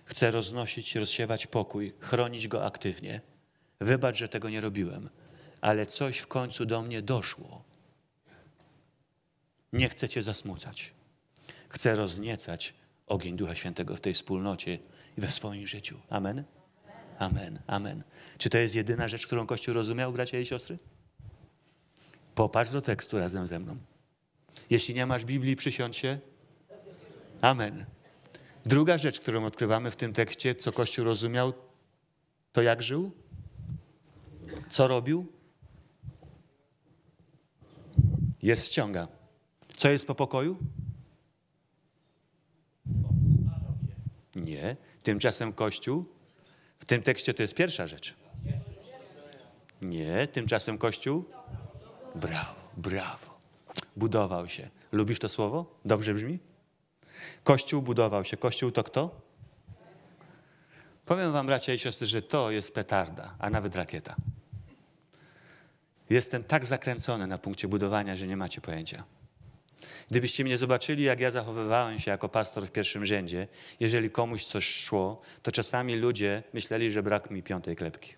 [0.05, 3.21] Chcę roznosić, rozsiewać pokój, chronić go aktywnie.
[3.81, 5.09] Wybacz, że tego nie robiłem,
[5.61, 7.65] ale coś w końcu do mnie doszło.
[9.73, 10.93] Nie chcę Cię zasmucać.
[11.69, 12.75] Chcę rozniecać
[13.07, 14.79] ogień Ducha Świętego w tej wspólnocie
[15.19, 16.01] i we swoim życiu.
[16.11, 16.45] Amen?
[17.19, 18.03] Amen, amen.
[18.39, 20.79] Czy to jest jedyna rzecz, którą Kościół rozumiał, bracia i siostry?
[22.35, 23.77] Popatrz do tekstu razem ze mną.
[24.71, 26.19] Jeśli nie masz Biblii, przysiądź się.
[27.41, 27.87] Amen.
[28.67, 31.53] Druga rzecz, którą odkrywamy w tym tekście, co Kościół rozumiał,
[32.53, 33.13] to jak żył?
[34.71, 35.33] Co robił?
[38.43, 39.09] Jest ściąga.
[39.77, 40.57] Co jest po pokoju?
[44.37, 44.77] Nie.
[45.03, 46.05] Tymczasem Kościół,
[46.79, 48.15] w tym tekście to jest pierwsza rzecz.
[49.83, 50.29] Nie.
[50.29, 51.25] Tymczasem Kościół,
[52.15, 53.39] brawo, brawo.
[53.97, 54.71] Budował się.
[54.93, 55.79] Lubisz to słowo?
[55.85, 56.39] Dobrze brzmi?
[57.45, 58.37] Kościół budował się.
[58.37, 59.21] Kościół to kto?
[61.05, 64.17] Powiem wam, bracia i siostry, że to jest petarda, a nawet rakieta.
[66.11, 69.05] Jestem tak zakręcony na punkcie budowania, że nie macie pojęcia.
[70.11, 73.49] Gdybyście mnie zobaczyli, jak ja zachowywałem się jako pastor w pierwszym rzędzie,
[73.81, 78.15] jeżeli komuś coś szło, to czasami ludzie myśleli, że brak mi piątej klepki.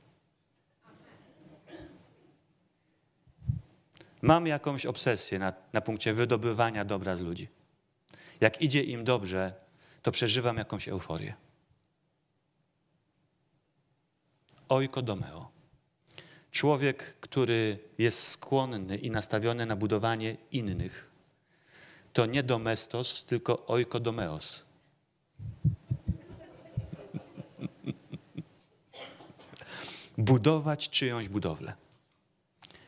[4.22, 7.48] Mam jakąś obsesję na, na punkcie wydobywania dobra z ludzi.
[8.40, 9.52] Jak idzie im dobrze,
[10.02, 11.34] to przeżywam jakąś euforię.
[14.68, 15.57] Oikodomeo.
[16.58, 21.10] Człowiek, który jest skłonny i nastawiony na budowanie innych,
[22.12, 24.64] to nie domestos, tylko oikodomeos.
[30.18, 31.74] Budować czyjąś budowlę.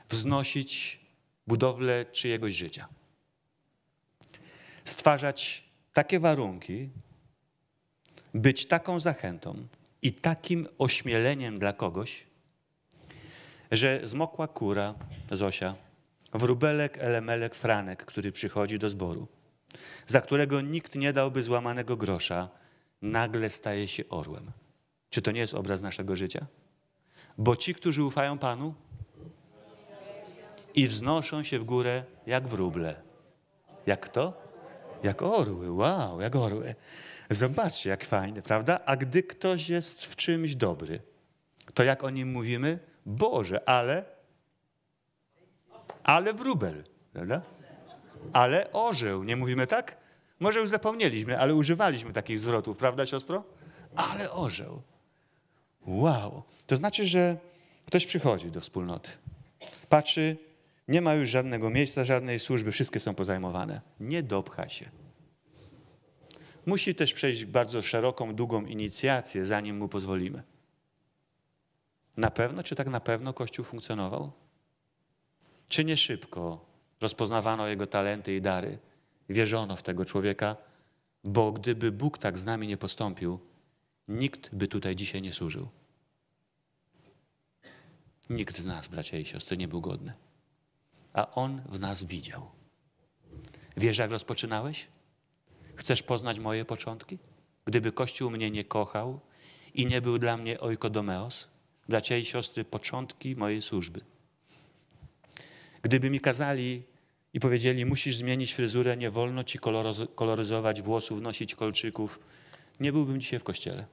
[0.09, 1.01] Wznosić
[1.47, 2.89] budowlę czyjegoś życia.
[4.85, 6.91] Stwarzać takie warunki,
[8.35, 9.67] być taką zachętą
[10.03, 12.30] i takim ośmieleniem dla kogoś,
[13.71, 14.95] że zmokła kura
[15.31, 15.75] Zosia,
[16.33, 19.29] wróbelek, elemelek, franek, który przychodzi do zboru,
[20.07, 22.49] za którego nikt nie dałby złamanego grosza,
[23.03, 24.53] nagle staje się orłem.
[25.11, 26.47] Czy to nie jest obraz naszego życia?
[27.39, 28.75] Bo ci, którzy ufają Panu
[30.75, 33.03] i wznoszą się w górę jak wróble.
[33.87, 34.51] Jak to?
[35.03, 36.75] Jak orły, wow, jak orły.
[37.31, 38.81] Zobaczcie, jak fajnie, prawda?
[38.85, 41.03] A gdy ktoś jest w czymś dobry,
[41.75, 42.79] to jak o nim mówimy?
[43.07, 44.05] Boże, ale,
[46.03, 47.43] ale wróbel, prawda?
[48.33, 49.97] Ale orzeł, nie mówimy tak?
[50.41, 53.45] Może już zapomnieliśmy, ale używaliśmy takich zwrotów, prawda, siostro?
[53.97, 54.83] Ale orzeł.
[55.87, 56.43] Wow.
[56.67, 57.37] To znaczy, że
[57.87, 59.11] ktoś przychodzi do wspólnoty,
[59.89, 60.37] patrzy,
[60.89, 63.81] nie ma już żadnego miejsca, żadnej służby, wszystkie są pozajmowane.
[64.01, 64.91] Nie dopcha się.
[66.67, 70.43] Musi też przejść bardzo szeroką, długą inicjację, zanim mu pozwolimy.
[72.17, 74.33] Na pewno, czy tak na pewno Kościół funkcjonował?
[75.69, 76.67] Czy nie szybko
[77.01, 78.79] rozpoznawano jego talenty i dary?
[79.29, 80.57] Wierzono w tego człowieka,
[81.25, 83.39] bo gdyby Bóg tak z nami nie postąpił,
[84.09, 85.69] nikt by tutaj dzisiaj nie służył.
[88.31, 90.13] Nikt z nas, bracia i siostry, nie był godny.
[91.13, 92.51] A On w nas widział.
[93.77, 94.89] Wiesz, jak rozpoczynałeś?
[95.75, 97.19] Chcesz poznać moje początki?
[97.65, 99.21] Gdyby Kościół mnie nie kochał
[99.75, 101.49] i nie był dla mnie oikodomeos,
[101.91, 104.01] bracia i siostry, początki mojej służby.
[105.83, 106.83] Gdyby mi kazali
[107.35, 109.59] i powiedzieli, musisz zmienić fryzurę, nie wolno ci
[110.15, 112.21] koloryzować włosów, nosić kolczyków,
[112.81, 113.87] nie byłbym dzisiaj w kościele.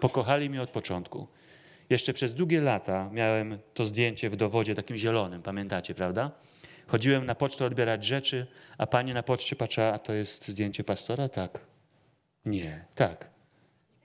[0.00, 1.26] Pokochali mnie od początku.
[1.90, 6.30] Jeszcze przez długie lata miałem to zdjęcie w dowodzie takim zielonym, pamiętacie, prawda?
[6.86, 8.46] Chodziłem na pocztę odbierać rzeczy,
[8.78, 11.28] a pani na poczcie patrzyła, a to jest zdjęcie pastora?
[11.28, 11.60] Tak.
[12.44, 13.30] Nie, tak.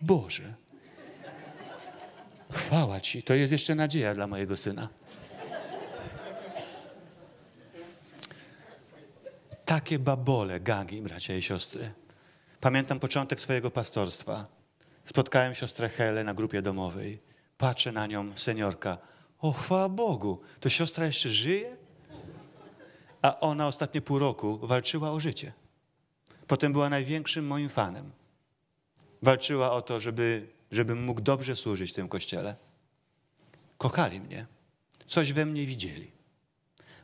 [0.01, 0.53] Boże.
[2.51, 4.89] Chwała Ci, to jest jeszcze nadzieja dla mojego syna.
[9.65, 11.91] Takie babole, gagi, bracia i siostry.
[12.61, 14.45] Pamiętam początek swojego pastorstwa.
[15.05, 17.19] Spotkałem siostrę Helę na grupie domowej.
[17.57, 18.97] Patrzę na nią, seniorka.
[19.39, 21.77] O, chwała Bogu, to siostra jeszcze żyje?
[23.21, 25.53] A ona ostatnie pół roku walczyła o życie.
[26.47, 28.11] Potem była największym moim fanem.
[29.21, 32.55] Walczyła o to, żeby, żebym mógł dobrze służyć w tym kościele.
[33.77, 34.45] Kochali mnie.
[35.07, 36.11] Coś we mnie widzieli.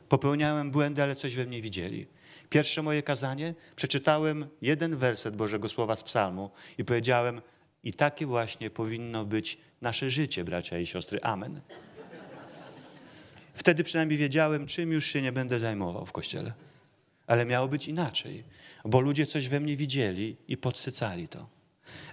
[0.08, 2.06] Popełniałem błędy, ale coś we mnie widzieli.
[2.50, 7.40] Pierwsze moje kazanie przeczytałem jeden werset Bożego Słowa z Psalmu i powiedziałem:
[7.84, 11.20] I takie właśnie powinno być nasze życie, bracia i siostry.
[11.22, 11.60] Amen.
[13.54, 16.52] Wtedy przynajmniej wiedziałem, czym już się nie będę zajmował w kościele.
[17.26, 18.44] Ale miało być inaczej,
[18.84, 21.55] bo ludzie coś we mnie widzieli i podsycali to.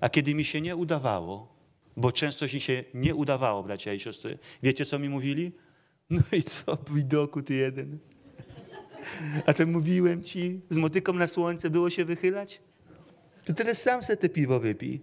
[0.01, 1.55] A kiedy mi się nie udawało,
[1.97, 5.51] bo często się nie udawało, bracia i siostry, wiecie co mi mówili?
[6.09, 7.99] No i co, widoku ty jeden.
[9.45, 12.61] A to mówiłem ci, z motyką na słońce było się wychylać?
[13.45, 15.01] To teraz sam se te piwo wypij.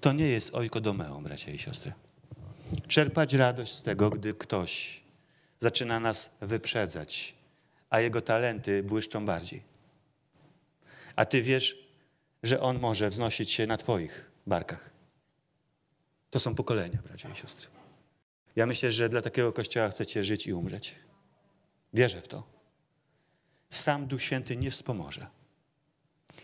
[0.00, 1.92] To nie jest ojkodomeą, bracia i siostry.
[2.88, 5.02] Czerpać radość z tego, gdy ktoś
[5.60, 7.34] zaczyna nas wyprzedzać,
[7.90, 9.62] a jego talenty błyszczą bardziej.
[11.16, 11.87] A ty wiesz,
[12.42, 14.90] że on może wznosić się na twoich barkach.
[16.30, 17.68] To są pokolenia, bracia i siostry.
[18.56, 20.94] Ja myślę, że dla takiego kościoła chcecie żyć i umrzeć.
[21.94, 22.42] Wierzę w to.
[23.70, 25.26] Sam Duch Święty nie wspomoże.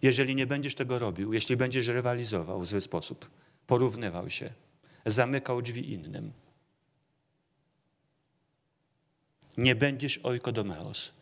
[0.03, 3.31] Jeżeli nie będziesz tego robił, jeśli będziesz rywalizował w zły sposób,
[3.67, 4.53] porównywał się,
[5.07, 6.33] zamykał drzwi innym,
[9.57, 11.13] nie będziesz oikodomeos,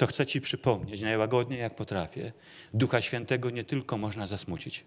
[0.00, 2.32] to chcę ci przypomnieć najłagodniej jak potrafię,
[2.74, 4.84] Ducha Świętego nie tylko można zasmucić.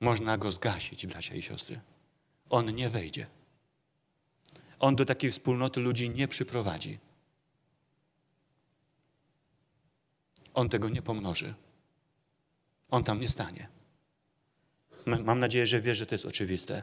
[0.00, 1.80] Można go zgasić, bracia i siostry.
[2.50, 3.26] On nie wejdzie.
[4.78, 6.98] On do takiej wspólnoty ludzi nie przyprowadzi.
[10.54, 11.54] On tego nie pomnoży.
[12.90, 13.68] On tam nie stanie.
[15.06, 16.82] Mam nadzieję, że wiesz, że to jest oczywiste.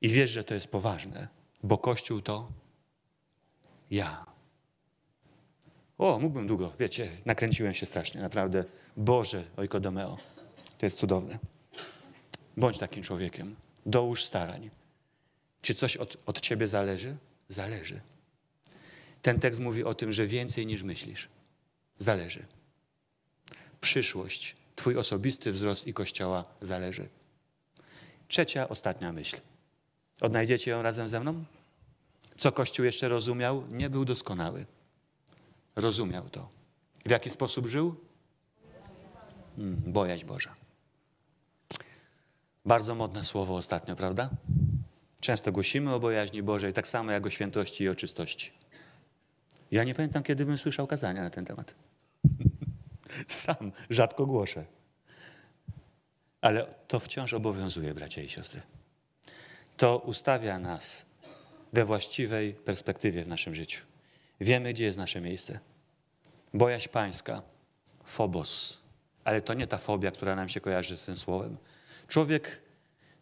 [0.00, 1.28] I wiesz, że to jest poważne,
[1.62, 2.52] bo Kościół to
[3.90, 4.35] ja.
[5.98, 8.64] O, mógłbym długo, wiecie, nakręciłem się strasznie, naprawdę.
[8.96, 10.18] Boże, ojkodomeo,
[10.78, 11.38] to jest cudowne.
[12.56, 13.56] Bądź takim człowiekiem.
[13.86, 14.70] Dołóż starań.
[15.62, 17.16] Czy coś od, od ciebie zależy?
[17.48, 18.00] Zależy.
[19.22, 21.28] Ten tekst mówi o tym, że więcej niż myślisz.
[21.98, 22.46] Zależy.
[23.80, 27.08] Przyszłość, twój osobisty wzrost i Kościoła zależy.
[28.28, 29.36] Trzecia, ostatnia myśl.
[30.20, 31.44] Odnajdziecie ją razem ze mną?
[32.36, 33.64] Co Kościół jeszcze rozumiał?
[33.70, 34.66] Nie był doskonały.
[35.76, 36.48] Rozumiał to.
[37.06, 37.94] W jaki sposób żył?
[39.56, 40.54] Hmm, bojaźń Boża.
[42.64, 44.30] Bardzo modne słowo ostatnio, prawda?
[45.20, 48.52] Często głosimy o bojaźni Bożej, tak samo jak o świętości i o czystości.
[49.70, 51.74] Ja nie pamiętam, kiedy bym słyszał kazania na ten temat.
[53.28, 54.64] Sam rzadko głoszę.
[56.40, 58.62] Ale to wciąż obowiązuje, bracia i siostry.
[59.76, 61.06] To ustawia nas
[61.72, 63.95] we właściwej perspektywie w naszym życiu.
[64.40, 65.60] Wiemy, gdzie jest nasze miejsce.
[66.54, 67.42] Bojaźń pańska,
[68.04, 68.78] phobos.
[69.24, 71.56] Ale to nie ta fobia, która nam się kojarzy z tym słowem.
[72.08, 72.62] Człowiek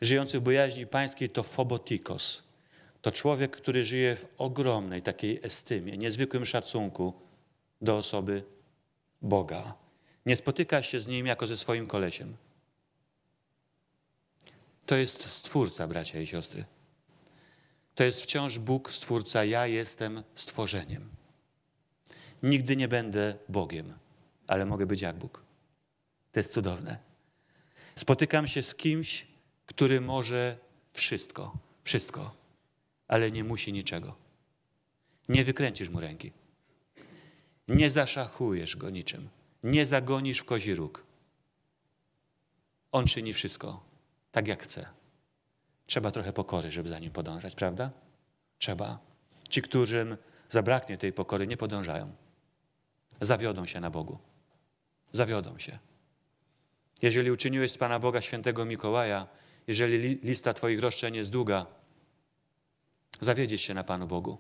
[0.01, 2.43] żyjący w bojaźni pańskiej to fobotikos.
[3.03, 7.13] To człowiek, który żyje w ogromnej takiej estymie, niezwykłym szacunku
[7.81, 8.45] do osoby
[9.23, 9.75] Boga.
[10.27, 12.37] Nie spotyka się z nim jako ze swoim kolesiem.
[14.87, 16.65] To jest Stwórca, bracia i siostry.
[17.95, 19.45] To jest wciąż Bóg, Stwórca.
[19.45, 21.09] Ja jestem stworzeniem.
[22.43, 23.95] Nigdy nie będę Bogiem,
[24.47, 25.43] ale mogę być jak Bóg.
[26.33, 26.99] To jest cudowne.
[27.97, 29.27] Spotykam się z kimś,
[29.67, 30.59] który może
[30.93, 32.35] wszystko, wszystko,
[33.09, 34.17] ale nie musi niczego.
[35.29, 36.33] Nie wykręcisz mu ręki.
[37.69, 39.29] Nie zaszachujesz go niczym.
[39.63, 41.05] Nie zagonisz w kozi róg.
[42.93, 43.85] On czyni wszystko
[44.33, 44.87] tak, jak chce.
[45.87, 47.91] Trzeba trochę pokory, żeby za nim podążać, prawda?
[48.59, 48.99] Trzeba.
[49.49, 50.17] Ci, którym
[50.49, 52.13] zabraknie tej pokory, nie podążają.
[53.21, 54.19] Zawiodą się na Bogu.
[55.13, 55.79] Zawiodą się.
[57.03, 59.27] Jeżeli uczyniłeś z Pana Boga świętego Mikołaja,
[59.67, 61.67] jeżeli lista Twoich roszczeń jest długa,
[63.21, 64.39] zawiedziesz się na Panu Bogu.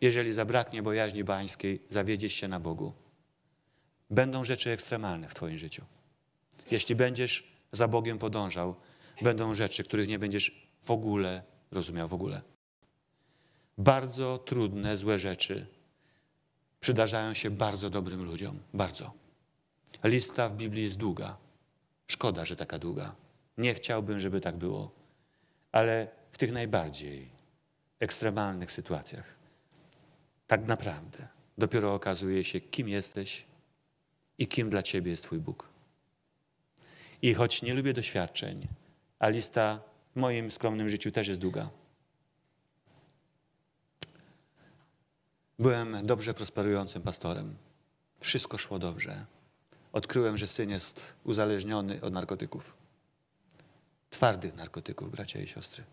[0.00, 2.92] Jeżeli zabraknie bojaźni bańskiej, zawiedziesz się na Bogu.
[4.10, 5.84] Będą rzeczy ekstremalne w Twoim życiu.
[6.70, 8.76] Jeśli będziesz za Bogiem podążał,
[9.22, 12.42] będą rzeczy, których nie będziesz w ogóle rozumiał w ogóle.
[13.78, 15.66] Bardzo trudne, złe rzeczy
[16.80, 18.58] przydarzają się bardzo dobrym ludziom.
[18.74, 19.12] Bardzo.
[20.04, 21.36] Lista w Biblii jest długa.
[22.06, 23.14] Szkoda, że taka długa.
[23.58, 24.90] Nie chciałbym, żeby tak było.
[25.72, 27.28] Ale w tych najbardziej
[28.00, 29.36] ekstremalnych sytuacjach
[30.46, 33.44] tak naprawdę dopiero okazuje się, kim jesteś
[34.38, 35.68] i kim dla ciebie jest Twój Bóg.
[37.22, 38.66] I choć nie lubię doświadczeń,
[39.18, 39.80] a lista
[40.16, 41.70] w moim skromnym życiu też jest długa.
[45.58, 47.56] Byłem dobrze prosperującym pastorem.
[48.20, 49.26] Wszystko szło dobrze.
[49.92, 52.76] Odkryłem, że syn jest uzależniony od narkotyków.
[54.10, 55.84] Twardych narkotyków, bracia i siostry.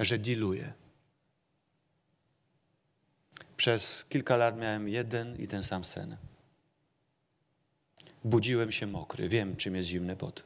[0.00, 0.72] Że diluje.
[3.56, 6.16] Przez kilka lat miałem jeden i ten sam sen.
[8.24, 9.28] Budziłem się mokry.
[9.28, 10.44] Wiem, czym jest zimny pot.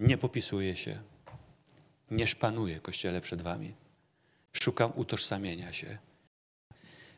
[0.00, 1.02] Nie popisuję się.
[2.10, 3.74] Nie szpanuję Kościele przed wami.
[4.52, 5.98] Szukam utożsamienia się.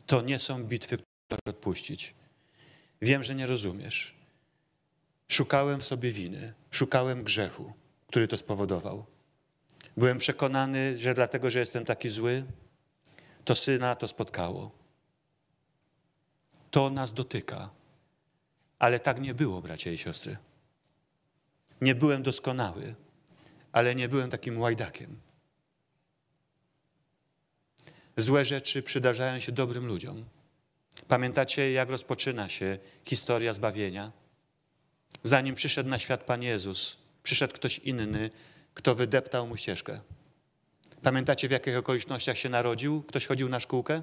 [0.07, 2.15] To nie są bitwy, które odpuścić.
[3.03, 4.15] Wiem, że nie rozumiesz.
[5.29, 7.73] Szukałem w sobie winy, szukałem grzechu,
[8.07, 9.07] który to spowodował.
[9.97, 12.45] Byłem przekonany, że dlatego, że jestem taki zły,
[13.45, 14.71] to syna to spotkało.
[16.71, 17.71] To nas dotyka.
[18.79, 20.37] Ale tak nie było, bracia i siostry.
[21.81, 22.95] Nie byłem doskonały,
[23.73, 25.21] ale nie byłem takim łajdakiem.
[28.17, 30.25] Złe rzeczy przydarzają się dobrym ludziom.
[31.09, 34.13] Pamiętacie, jak rozpoczyna się historia zbawienia?
[35.23, 38.31] Zanim przyszedł na świat Pan Jezus, przyszedł ktoś inny,
[38.75, 40.01] kto wydeptał mu ścieżkę.
[41.03, 43.03] Pamiętacie, w jakich okolicznościach się narodził?
[43.03, 44.03] Ktoś chodził na szkółkę?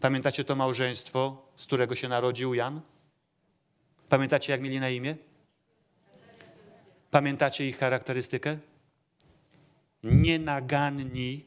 [0.00, 2.80] Pamiętacie to małżeństwo, z którego się narodził Jan?
[4.08, 5.16] Pamiętacie, jak mieli na imię?
[7.10, 8.58] Pamiętacie ich charakterystykę?
[10.02, 11.44] Nienaganni,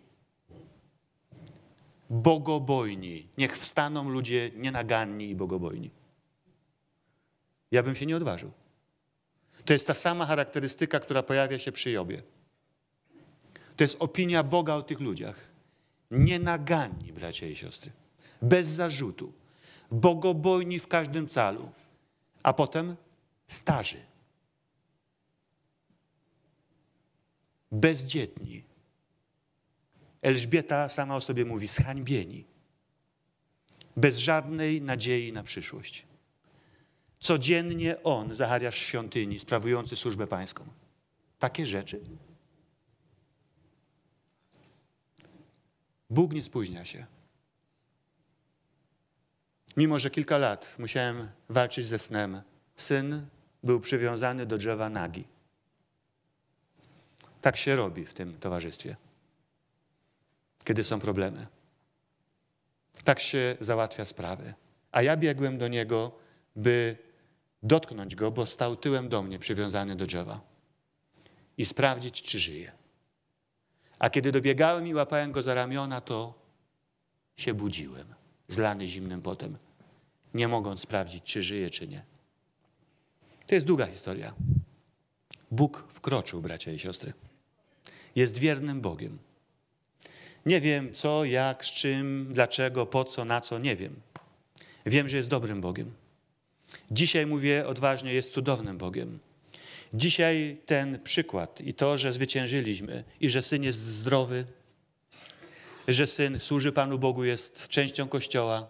[2.10, 3.28] bogobojni.
[3.38, 5.92] Niech wstaną ludzie nienaganni i bogobojni.
[7.72, 8.52] Ja bym się nie odważył.
[9.66, 12.24] To jest ta sama charakterystyka, która pojawia się przy Jobie.
[13.76, 15.36] To jest opinia Boga o tych ludziach.
[16.12, 17.92] Nienaganni, bracia i siostry.
[18.42, 19.34] Bez zarzutu.
[19.92, 21.72] Bogobojni w każdym calu.
[22.44, 22.96] A potem
[23.48, 24.11] starzy.
[27.72, 28.64] Bezdzietni.
[30.22, 32.46] Elżbieta sama o sobie mówi zhańbieni.
[33.98, 36.06] Bez żadnej nadziei na przyszłość.
[37.20, 40.66] Codziennie on, Zachariasz świątyni, sprawujący służbę pańską.
[41.40, 42.02] Takie rzeczy.
[46.10, 47.06] Bóg nie spóźnia się.
[49.78, 52.42] Mimo, że kilka lat musiałem walczyć ze snem,
[52.76, 53.26] syn
[53.64, 55.24] był przywiązany do drzewa nagi.
[57.42, 58.96] Tak się robi w tym towarzystwie,
[60.64, 61.48] kiedy są problemy.
[63.04, 64.54] Tak się załatwia sprawy.
[64.92, 66.12] A ja biegłem do niego,
[66.56, 66.98] by
[67.64, 70.42] dotknąć go, bo stał tyłem do mnie, przywiązany do drzewa
[71.58, 72.72] i sprawdzić, czy żyje.
[74.00, 76.34] A kiedy dobiegałem i łapałem go za ramiona, to
[77.38, 78.14] się budziłem,
[78.48, 79.58] zlany zimnym potem,
[80.34, 82.06] nie mogąc sprawdzić, czy żyje, czy nie.
[83.48, 84.34] To jest długa historia.
[85.52, 87.14] Bóg wkroczył, bracia i siostry.
[88.16, 89.18] Jest wiernym Bogiem.
[90.46, 93.96] Nie wiem co, jak, z czym, dlaczego, po co, na co, nie wiem.
[94.86, 95.92] Wiem, że jest dobrym Bogiem.
[96.92, 99.20] Dzisiaj mówię odważnie, jest cudownym Bogiem.
[99.94, 104.46] Dzisiaj ten przykład i to, że zwyciężyliśmy i że syn jest zdrowy,
[105.88, 108.68] że syn służy Panu Bogu, jest częścią Kościoła,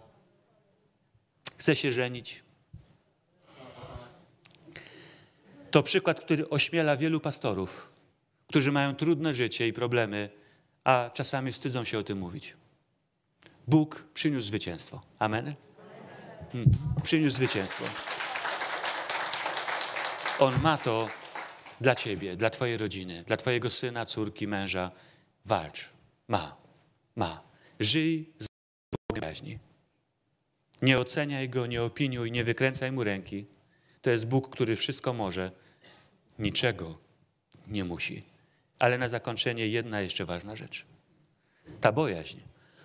[1.56, 2.42] chce się żenić.
[5.70, 7.91] To przykład, który ośmiela wielu pastorów,
[8.52, 10.30] którzy mają trudne życie i problemy,
[10.84, 12.56] a czasami wstydzą się o tym mówić.
[13.68, 15.02] Bóg przyniósł zwycięstwo.
[15.18, 15.54] Amen?
[16.52, 16.70] Hmm.
[17.02, 17.84] Przyniósł zwycięstwo.
[20.38, 21.08] On ma to
[21.80, 24.90] dla ciebie, dla twojej rodziny, dla twojego syna, córki, męża.
[25.44, 25.88] Walcz.
[26.28, 26.56] Ma.
[27.16, 27.42] Ma.
[27.80, 28.46] Żyj z
[29.10, 29.60] Bogiem
[30.82, 33.46] Nie oceniaj go, nie opiniuj, nie wykręcaj mu ręki.
[34.02, 35.52] To jest Bóg, który wszystko może,
[36.38, 36.98] niczego
[37.66, 38.31] nie musi.
[38.82, 40.84] Ale na zakończenie jedna jeszcze ważna rzecz.
[41.80, 42.38] Ta bojaźń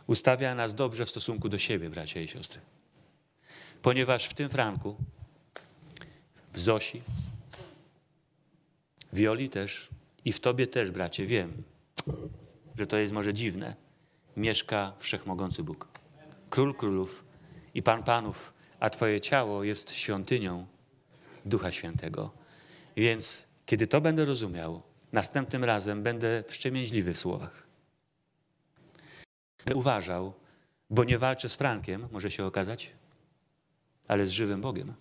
[0.08, 2.62] ustawia nas dobrze w stosunku do siebie, bracia i siostry.
[3.82, 4.96] Ponieważ w tym Franku,
[6.54, 7.02] w Zosi,
[9.14, 9.90] w Joli też
[10.26, 11.64] i w Tobie też, bracie, wiem,
[12.78, 13.76] że to jest może dziwne,
[14.36, 15.88] mieszka wszechmogący Bóg.
[16.50, 17.26] Król królów
[17.74, 20.66] i Pan panów, a Twoje ciało jest świątynią
[21.46, 22.32] Ducha Świętego.
[22.98, 24.82] Więc kiedy to będę rozumiał,
[25.12, 27.68] następnym razem będę wstrzemięźliwy w słowach.
[29.66, 30.34] Będę uważał,
[30.90, 32.92] bo nie walczę z Frankiem, może się okazać,
[34.08, 34.94] ale z żywym Bogiem.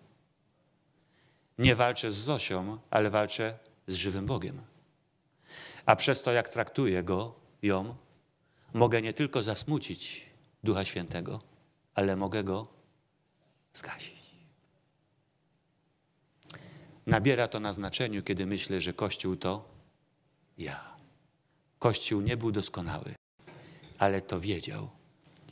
[1.59, 4.61] Nie walczę z Zosią, ale walczę z żywym Bogiem.
[5.87, 7.97] A przez to, jak traktuję go, ją,
[8.75, 10.27] mogę nie tylko zasmucić
[10.65, 11.41] Ducha Świętego,
[11.95, 12.67] ale mogę go
[13.75, 14.17] zgasić.
[17.07, 19.76] Nabiera to na znaczeniu, kiedy myślę, że Kościół to
[20.59, 20.97] ja.
[21.79, 23.15] Kościół nie był doskonały,
[23.99, 24.89] ale to wiedział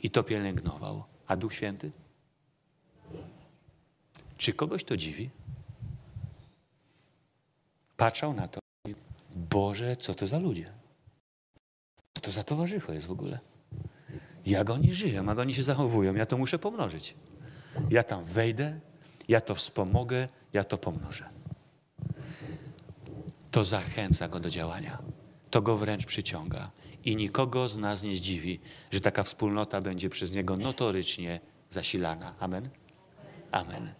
[0.03, 1.03] i to pielęgnował.
[1.27, 1.91] A Duch Święty?
[4.37, 5.29] Czy kogoś to dziwi?
[7.97, 8.95] Patrzał na to i
[9.35, 10.71] Boże, co to za ludzie?
[12.13, 13.39] Co to za towarzycho jest w ogóle?
[14.45, 17.15] Jak oni żyją, jak oni się zachowują, ja to muszę pomnożyć.
[17.89, 18.79] Ja tam wejdę,
[19.27, 21.29] ja to wspomogę, ja to pomnożę.
[23.55, 24.97] To zachęca go do działania.
[25.49, 26.71] To go wręcz przyciąga.
[27.05, 28.59] I nikogo z nas nie zdziwi,
[28.91, 31.39] że taka wspólnota będzie przez niego notorycznie
[31.69, 32.35] zasilana.
[32.39, 32.69] Amen?
[33.51, 33.93] Amen.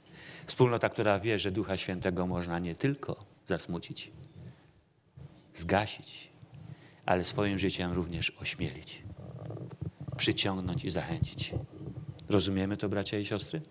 [0.46, 4.12] Wspólnota, która wie, że Ducha Świętego można nie tylko zasmucić,
[5.54, 6.30] zgasić,
[7.06, 9.04] ale swoim życiem również ośmielić,
[10.18, 11.54] przyciągnąć i zachęcić.
[12.30, 13.62] Rozumiemy to, bracia i siostry?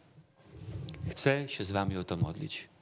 [1.11, 2.74] Chcę się z Wami o to modlić.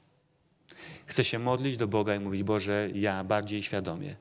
[1.07, 4.16] Chcę się modlić do Boga i mówić: Boże, ja bardziej świadomie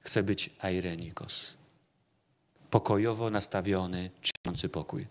[0.00, 1.54] chcę być airenikos,
[2.70, 5.06] pokojowo nastawiony, czyniący pokój.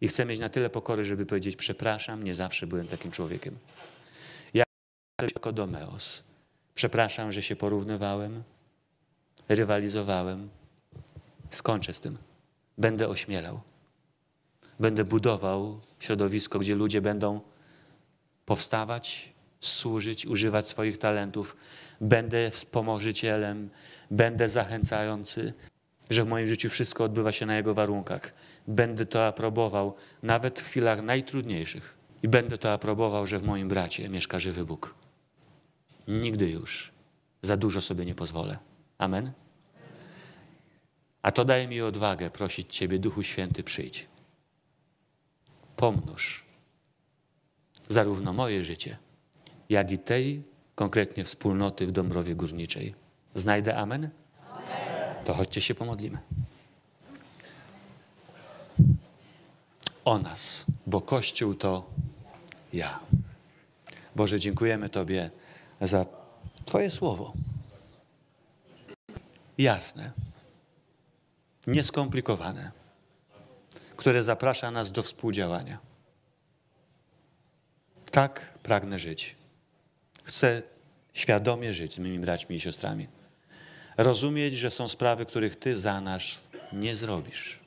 [0.00, 3.58] I chcę mieć na tyle pokory, żeby powiedzieć: Przepraszam, nie zawsze byłem takim człowiekiem.
[4.54, 4.64] Ja
[5.34, 6.22] jako Domeos.
[6.74, 8.42] Przepraszam, że się porównywałem,
[9.48, 10.48] rywalizowałem.
[11.50, 12.18] Skończę z tym.
[12.78, 13.60] Będę ośmielał.
[14.80, 17.40] Będę budował środowisko, gdzie ludzie będą
[18.46, 19.29] powstawać,
[19.60, 21.56] służyć, używać swoich talentów.
[22.00, 23.70] Będę wspomożycielem,
[24.10, 25.52] będę zachęcający,
[26.10, 28.34] że w moim życiu wszystko odbywa się na jego warunkach.
[28.68, 31.96] Będę to aprobował, nawet w chwilach najtrudniejszych.
[32.22, 34.94] I będę to aprobował, że w moim bracie mieszka żywy Bóg.
[36.08, 36.92] Nigdy już
[37.42, 38.58] za dużo sobie nie pozwolę.
[38.98, 39.32] Amen?
[41.22, 44.06] A to daje mi odwagę prosić Ciebie, Duchu Święty, przyjdź.
[45.76, 46.44] Pomnóż
[47.88, 48.98] zarówno moje życie,
[49.70, 50.42] jak i tej
[50.74, 52.94] konkretnie wspólnoty w Dąbrowie Górniczej.
[53.34, 54.10] Znajdę amen?
[55.24, 56.18] To chodźcie się pomodlimy.
[60.04, 61.90] O nas, bo Kościół to
[62.72, 63.00] ja.
[64.16, 65.30] Boże, dziękujemy Tobie
[65.80, 66.06] za
[66.64, 67.32] Twoje słowo.
[69.58, 70.12] Jasne,
[71.66, 72.72] nieskomplikowane,
[73.96, 75.78] które zaprasza nas do współdziałania.
[78.10, 79.39] Tak pragnę żyć.
[80.30, 80.62] Chcę
[81.12, 83.08] świadomie żyć z moimi braćmi i siostrami.
[83.96, 86.38] Rozumieć, że są sprawy, których Ty za nas
[86.72, 87.60] nie zrobisz.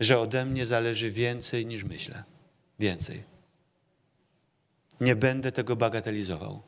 [0.00, 2.24] Że ode mnie zależy więcej niż myślę.
[2.78, 3.22] Więcej.
[5.00, 6.62] Nie będę tego bagatelizował.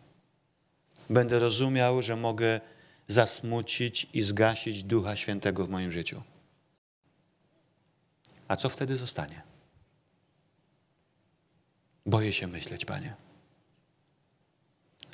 [1.10, 2.60] Będę rozumiał, że mogę
[3.08, 6.22] zasmucić i zgasić Ducha Świętego w moim życiu.
[8.48, 9.47] A co wtedy zostanie?
[12.08, 13.14] Boję się myśleć, Panie.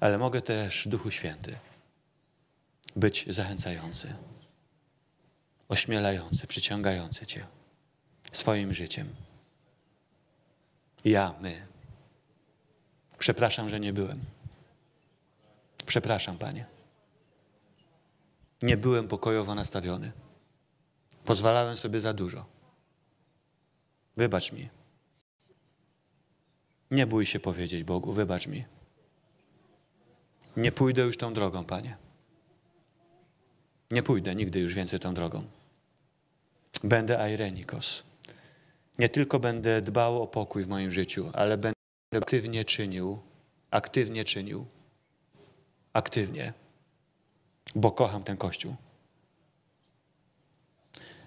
[0.00, 1.58] Ale mogę też, Duchu Święty,
[2.96, 4.14] być zachęcający,
[5.68, 7.46] ośmielający, przyciągający Cię
[8.32, 9.14] swoim życiem.
[11.04, 11.66] Ja, my.
[13.18, 14.20] Przepraszam, że nie byłem.
[15.86, 16.66] Przepraszam, Panie.
[18.62, 20.12] Nie byłem pokojowo nastawiony.
[21.24, 22.46] Pozwalałem sobie za dużo.
[24.16, 24.83] Wybacz mi.
[26.94, 28.64] Nie bój się powiedzieć Bogu, wybacz mi.
[30.56, 31.96] Nie pójdę już tą drogą, Panie.
[33.90, 35.44] Nie pójdę nigdy już więcej tą drogą.
[36.84, 38.02] Będę airenikos.
[38.98, 41.74] Nie tylko będę dbał o pokój w moim życiu, ale będę
[42.16, 43.18] aktywnie czynił,
[43.70, 44.66] aktywnie czynił,
[45.92, 46.52] aktywnie,
[47.74, 48.76] bo kocham ten Kościół.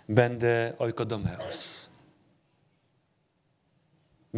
[0.09, 1.76] Będę oikodomeos.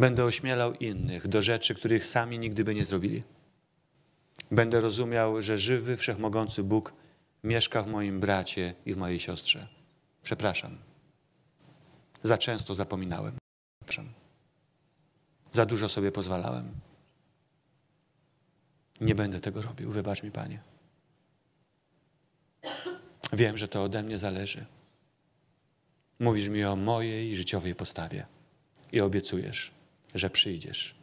[0.00, 3.22] Będę ośmielał innych do rzeczy, których sami nigdy by nie zrobili.
[4.50, 6.92] Będę rozumiał, że żywy, wszechmogący Bóg
[7.44, 9.68] mieszka w moim bracie i w mojej siostrze.
[10.22, 10.78] Przepraszam.
[12.22, 13.36] Za często zapominałem.
[13.80, 14.12] Przepraszam.
[15.52, 16.72] Za dużo sobie pozwalałem.
[19.00, 19.90] Nie będę tego robił.
[19.90, 20.60] Wybacz mi, Panie.
[23.32, 24.66] Wiem, że to ode mnie zależy.
[26.18, 28.26] Mówisz mi o mojej życiowej postawie
[28.92, 29.79] i obiecujesz,
[30.14, 30.94] że przyjdziesz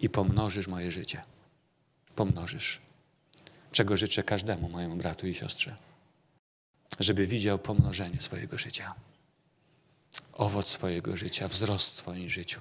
[0.00, 1.22] i pomnożysz moje życie.
[2.14, 2.80] Pomnożysz.
[3.72, 5.76] Czego życzę każdemu mojemu bratu i siostrze.
[7.00, 8.94] Żeby widział pomnożenie swojego życia.
[10.32, 12.60] Owoc swojego życia, wzrost w swoim życiu.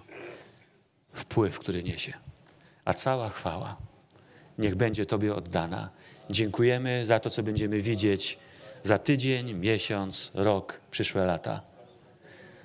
[1.14, 2.14] Wpływ, który niesie.
[2.86, 3.78] A cała chwała
[4.58, 5.90] niech będzie Tobie oddana.
[6.30, 8.38] Dziękujemy za to, co będziemy widzieć
[8.84, 11.62] za tydzień, miesiąc, rok, przyszłe lata.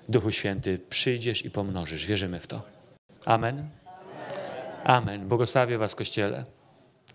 [0.09, 2.07] Duchu Święty, przyjdziesz i pomnożysz.
[2.07, 2.63] Wierzymy w to.
[3.25, 3.69] Amen.
[4.85, 5.29] Amen.
[5.29, 6.45] Błogosławię Was, Kościele.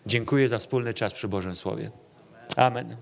[0.06, 1.92] Dziękuję za wspólny czas przy Bożym Słowie.
[2.56, 2.98] Amen.